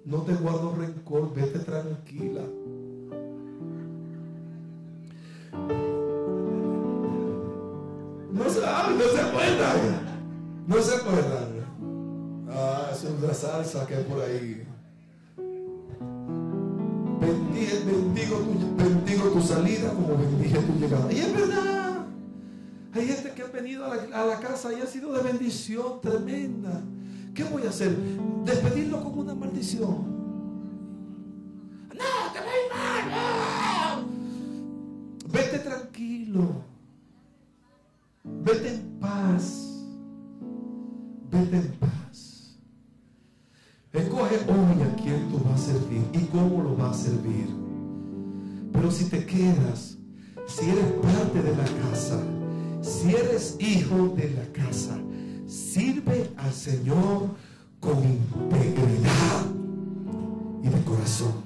No 0.06 0.18
te 0.22 0.34
guardo 0.34 0.72
rencor, 0.76 1.34
vete 1.34 1.58
tranquila. 1.58 2.42
No 8.32 8.44
se, 8.44 8.60
no 8.60 9.04
se 9.12 9.20
acuerdan. 9.20 9.78
No 10.68 10.76
se 10.80 10.94
acuerdan. 10.94 11.56
salsa 13.34 13.86
que 13.86 13.96
hay 13.96 14.04
por 14.04 14.22
ahí. 14.22 14.62
Bendigo, 17.20 18.36
tu, 18.38 18.76
bendigo 18.76 19.28
tu 19.30 19.42
salida 19.42 19.90
como 19.90 20.16
bendije 20.16 20.58
tu 20.58 20.72
llegada. 20.78 21.12
Y 21.12 21.18
es 21.18 21.34
verdad. 21.34 22.06
Hay 22.94 23.06
gente 23.06 23.32
que 23.32 23.42
ha 23.42 23.46
venido 23.46 23.84
a 23.84 23.96
la, 23.96 24.22
a 24.22 24.24
la 24.24 24.38
casa 24.38 24.72
y 24.72 24.80
ha 24.80 24.86
sido 24.86 25.12
de 25.12 25.22
bendición 25.22 26.00
tremenda. 26.00 26.80
¿Qué 27.36 27.44
voy 27.44 27.64
a 27.66 27.68
hacer? 27.68 27.94
Despedirlo 28.46 29.02
como 29.02 29.20
una 29.20 29.34
maldición. 29.34 30.06
No, 31.90 32.32
te 32.32 32.40
voy 32.40 32.62
mal. 32.72 34.06
Vete 35.28 35.58
tranquilo. 35.58 36.62
Vete 38.24 38.76
en 38.76 38.98
paz. 38.98 39.84
Vete 41.30 41.58
en 41.58 41.72
paz. 41.72 42.58
Escoge 43.92 44.36
hoy 44.48 44.82
a 44.82 44.96
quién 44.96 45.28
tú 45.28 45.38
vas 45.44 45.60
a 45.60 45.72
servir 45.72 46.04
y 46.14 46.20
cómo 46.28 46.62
lo 46.62 46.74
vas 46.74 46.98
a 46.98 47.04
servir. 47.10 47.54
Pero 48.72 48.90
si 48.90 49.10
te 49.10 49.26
quedas, 49.26 49.98
si 50.46 50.70
eres 50.70 50.90
parte 51.02 51.42
de 51.42 51.54
la 51.54 51.64
casa, 51.90 52.18
si 52.80 53.10
eres 53.10 53.58
hijo 53.60 54.08
de 54.16 54.30
la 54.30 54.52
casa, 54.54 54.98
sirve 55.76 56.30
al 56.38 56.54
Señor 56.54 57.28
con 57.80 58.02
integridad 58.02 59.44
y 60.62 60.68
de 60.68 60.82
corazón. 60.84 61.44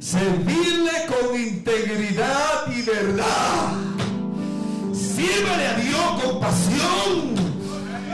Servirle 0.00 0.92
con 1.06 1.38
integridad 1.38 2.72
y 2.74 2.80
verdad. 2.80 3.74
Sírvele 4.94 5.66
a 5.66 5.74
Dios 5.74 6.22
con 6.22 6.40
pasión. 6.40 7.34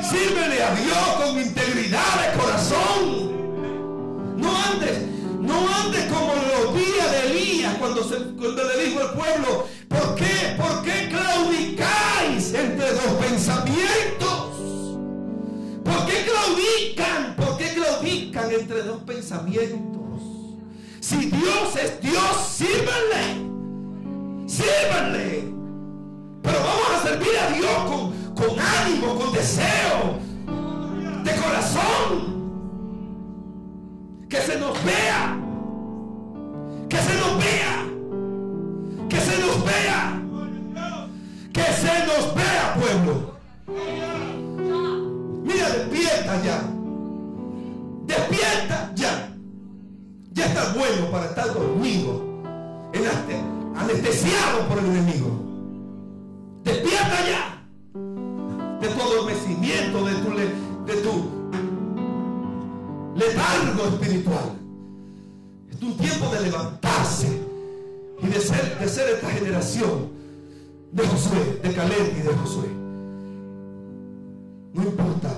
Sírvele 0.02 0.64
a 0.64 0.74
Dios 0.74 1.06
con 1.22 1.40
integridad 1.40 2.12
de 2.20 2.40
corazón. 2.40 3.02
No 4.36 4.50
andes, 4.64 4.98
no 5.40 5.56
andes 5.80 6.12
como 6.12 6.32
los 6.34 6.74
días 6.74 7.10
de 7.12 7.30
Elías 7.30 7.74
cuando, 7.78 8.02
se, 8.02 8.18
le 8.18 8.84
dijo 8.84 8.98
al 8.98 9.12
pueblo, 9.14 9.68
¿por 9.88 10.16
qué? 10.16 10.56
¿Por 10.58 10.82
qué 10.82 11.08
claudicáis 11.08 12.52
entre 12.52 12.94
dos 12.94 13.23
claudican? 16.44 17.36
¿Por 17.36 17.56
qué 17.56 17.74
claudican 17.74 18.50
entre 18.50 18.82
dos 18.82 19.02
pensamientos? 19.02 20.20
Si 21.00 21.16
Dios 21.16 21.76
es 21.76 22.00
Dios, 22.00 22.48
sírvanle. 22.48 23.44
Sírvanle. 24.46 25.52
Pero 26.42 26.58
vamos 26.58 26.90
a 26.94 27.02
servir 27.02 27.36
a 27.38 27.50
Dios 27.50 27.72
con, 27.86 28.12
con 28.34 28.58
ánimo, 28.58 29.18
con 29.18 29.32
deseo, 29.32 30.18
de 31.24 31.32
corazón. 31.36 32.34
Que 34.28 34.40
se 34.40 34.58
nos 34.58 34.84
vea. 34.84 35.38
Que 36.88 36.96
se 36.96 37.14
nos 37.14 37.38
vea. 37.38 37.86
Que 39.08 39.20
se 39.20 39.38
nos 39.40 39.64
vea. 39.64 40.22
Que 41.52 41.62
se 41.62 42.06
nos 42.06 42.34
vea, 42.34 42.74
pueblo. 42.80 43.34
Despierta 45.64 46.42
ya. 46.42 46.62
Despierta 48.06 48.92
ya. 48.94 49.30
Ya 50.32 50.46
está 50.46 50.74
bueno 50.74 51.10
para 51.10 51.26
estar 51.26 51.54
dormido, 51.54 52.22
anestesiado 53.76 54.68
por 54.68 54.78
el 54.78 54.86
enemigo. 54.86 55.30
Despierta 56.64 57.16
ya 57.28 57.62
de 58.80 58.88
tu 58.88 59.00
adormecimiento, 59.00 60.04
de 60.04 60.14
tu, 60.14 60.30
de 60.86 60.94
tu 61.02 61.30
letargo 63.14 63.84
espiritual. 63.88 64.58
Es 65.70 65.82
un 65.82 65.96
tiempo 65.96 66.28
de 66.34 66.40
levantarse 66.40 67.40
y 68.20 68.26
de 68.26 68.40
ser, 68.40 68.78
de 68.78 68.88
ser 68.88 69.08
esta 69.14 69.30
generación 69.30 70.10
de 70.92 71.06
Josué, 71.06 71.60
de 71.62 71.72
Caleb 71.72 72.16
y 72.18 72.22
de 72.22 72.34
Josué. 72.34 72.68
No 74.74 74.82
importa 74.82 75.33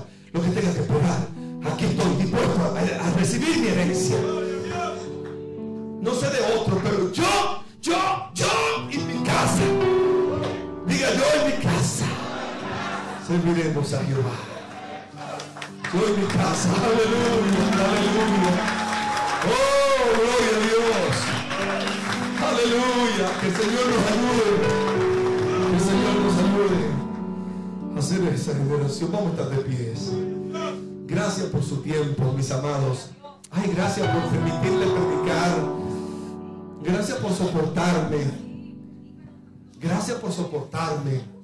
A 13.87 14.03
Jehová. 14.03 14.35
En 15.93 16.19
mi 16.19 16.27
casa. 16.27 16.69
Aleluya, 16.75 17.63
aleluya. 17.71 18.53
Oh, 19.47 20.03
gloria 20.17 20.51
a 20.51 20.59
Dios. 20.67 21.15
Aleluya. 22.49 23.27
Que 23.39 23.47
el 23.47 23.55
Señor 23.55 23.85
nos 23.87 24.03
ayude. 24.11 24.49
Que 25.69 25.75
el 25.77 25.79
Señor 25.79 26.15
nos 26.21 26.35
ayude 26.37 26.81
a 27.95 27.99
hacer 27.99 28.33
esa 28.33 28.53
generación. 28.55 29.09
Vamos 29.13 29.27
a 29.27 29.31
estar 29.31 29.49
de 29.57 29.63
pies. 29.63 30.11
Gracias 31.05 31.47
por 31.47 31.63
su 31.63 31.77
tiempo, 31.77 32.33
mis 32.33 32.51
amados. 32.51 33.11
Ay, 33.51 33.71
gracias 33.73 34.05
por 34.09 34.21
permitirle 34.29 34.85
predicar 34.85 35.77
Gracias 36.83 37.17
por 37.19 37.31
soportarme. 37.31 38.17
Gracias 39.79 40.17
por 40.17 40.33
soportarme. 40.33 41.36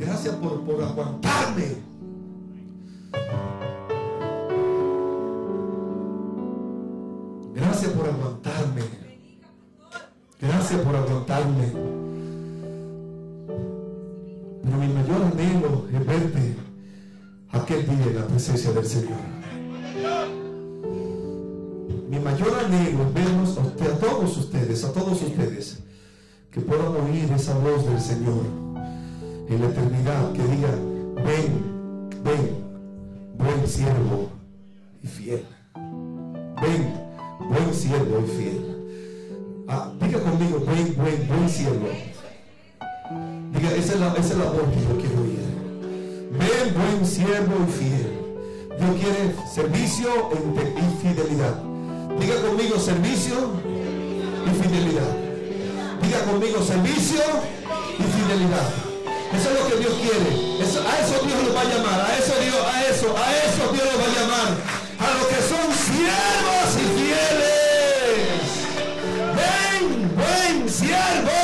Gracias 0.00 0.34
por, 0.36 0.64
por 0.64 0.82
aguantarme. 0.82 1.76
Gracias 7.54 7.92
por 7.92 8.06
aguantarme. 8.08 8.82
Gracias 10.40 10.80
por 10.80 10.96
aguantarme. 10.96 11.66
Pero 14.62 14.76
mi 14.78 14.88
mayor 14.88 15.22
anhelo 15.32 15.86
es 15.92 16.06
verte 16.06 16.56
aquel 17.52 17.84
día 17.84 18.06
en 18.06 18.16
la 18.16 18.26
presencia 18.26 18.72
del 18.72 18.86
Señor 18.86 19.18
mi 22.08 22.18
mayor 22.18 22.52
anhelo 22.64 23.04
es 23.04 23.14
vernos 23.14 23.56
a, 23.56 23.98
todos 23.98 24.36
ustedes, 24.36 24.82
a 24.82 24.92
todos 24.92 25.22
ustedes, 25.22 25.78
que 26.50 26.60
puedan 26.60 26.88
oír 26.96 27.30
esa 27.32 27.56
voz 27.56 27.86
del 27.86 28.00
Señor 28.00 28.59
en 29.50 29.60
la 29.60 29.66
eternidad, 29.66 30.32
que 30.32 30.42
diga, 30.44 30.70
ven, 31.16 32.08
ven, 32.22 32.64
buen 33.36 33.66
siervo 33.66 34.30
y 35.02 35.08
fiel. 35.08 35.44
Ven, 35.74 36.94
buen 37.48 37.74
siervo 37.74 38.22
y 38.24 38.30
fiel. 38.30 39.64
Ah, 39.68 39.92
diga 40.00 40.20
conmigo, 40.20 40.62
ven, 40.66 40.94
buen, 40.96 41.28
buen 41.28 41.48
siervo. 41.48 41.88
Diga, 43.52 43.72
esa 43.72 43.94
es, 43.94 44.00
la, 44.00 44.12
esa 44.12 44.20
es 44.20 44.38
la 44.38 44.44
voz 44.44 44.62
que 44.72 44.80
yo 44.82 44.96
quiero 45.00 45.22
oír. 45.22 45.40
Ven, 46.30 46.74
buen 46.74 47.04
siervo 47.04 47.56
y 47.66 47.72
fiel. 47.72 48.20
Dios 48.78 48.96
quiere 49.00 49.34
servicio 49.52 50.08
y 50.32 51.02
fidelidad. 51.02 51.60
Diga 52.20 52.40
conmigo 52.46 52.78
servicio 52.78 53.36
y 54.46 54.62
fidelidad. 54.62 55.16
Diga 56.02 56.24
conmigo 56.24 56.62
servicio 56.62 57.20
y 57.98 58.02
fidelidad. 58.02 58.89
Eso 59.32 59.50
es 59.50 59.60
lo 59.60 59.68
que 59.68 59.76
Dios 59.76 59.94
quiere. 60.00 60.30
a 60.60 60.98
eso 61.00 61.26
Dios 61.26 61.44
lo 61.44 61.54
va 61.54 61.60
a 61.60 61.64
llamar. 61.64 62.00
A 62.00 62.18
eso 62.18 62.34
Dios, 62.40 62.56
a 62.72 62.86
eso, 62.88 63.16
a 63.16 63.36
eso 63.36 63.72
Dios 63.72 63.84
lo 63.92 63.98
va 63.98 64.04
a 64.04 64.14
llamar. 64.18 64.50
A 64.98 65.08
los 65.16 65.26
que 65.26 65.40
son 65.50 65.66
siervos 65.86 66.68
y 66.76 66.86
fieles. 66.98 68.46
Ven, 69.38 69.84
buen 70.16 70.68
siervo 70.68 71.40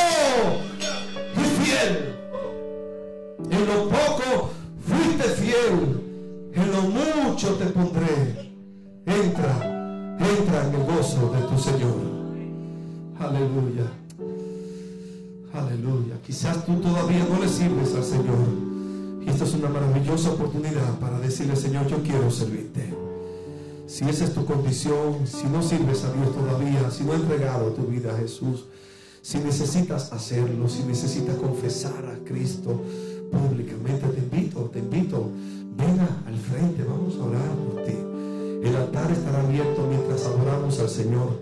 y 1.36 1.64
fiel. 1.64 2.14
En 3.50 3.66
lo 3.66 3.88
poco 3.88 4.50
fuiste 4.86 5.24
fiel. 5.40 6.02
En 6.54 6.72
lo 6.72 6.82
mucho 6.82 7.54
te 7.54 7.66
pondré. 7.66 8.52
Entra 9.06 9.76
entra 10.18 10.66
en 10.66 10.74
el 10.74 10.84
gozo 10.84 11.30
de 11.32 11.40
tu 11.42 11.58
Señor. 11.58 11.96
Aleluya. 13.18 14.05
Aleluya. 15.56 16.20
Quizás 16.24 16.66
tú 16.66 16.74
todavía 16.80 17.26
no 17.30 17.40
le 17.40 17.48
sirves 17.48 17.94
al 17.94 18.04
Señor. 18.04 18.46
Y 19.24 19.30
esta 19.30 19.44
es 19.44 19.54
una 19.54 19.70
maravillosa 19.70 20.30
oportunidad 20.30 20.98
para 21.00 21.18
decirle, 21.18 21.56
Señor, 21.56 21.86
yo 21.86 22.02
quiero 22.02 22.30
servirte. 22.30 22.92
Si 23.86 24.04
esa 24.04 24.24
es 24.24 24.34
tu 24.34 24.44
condición, 24.44 25.26
si 25.26 25.44
no 25.44 25.62
sirves 25.62 26.04
a 26.04 26.12
Dios 26.12 26.34
todavía, 26.34 26.90
si 26.90 27.04
no 27.04 27.12
has 27.12 27.20
entregado 27.20 27.70
tu 27.70 27.84
vida 27.84 28.14
a 28.14 28.18
Jesús, 28.18 28.66
si 29.22 29.38
necesitas 29.38 30.12
hacerlo, 30.12 30.68
si 30.68 30.82
necesitas 30.82 31.36
confesar 31.36 32.04
a 32.04 32.22
Cristo 32.24 32.82
públicamente, 33.32 34.06
te 34.08 34.18
invito, 34.18 34.60
te 34.72 34.80
invito, 34.80 35.30
venga 35.76 36.08
al 36.26 36.36
frente, 36.36 36.84
vamos 36.84 37.16
a 37.16 37.24
orar 37.24 37.50
por 37.56 37.84
ti. 37.84 37.94
El 38.62 38.76
altar 38.76 39.10
estará 39.10 39.40
abierto 39.40 39.86
mientras 39.88 40.26
adoramos 40.26 40.78
al 40.80 40.90
Señor. 40.90 41.40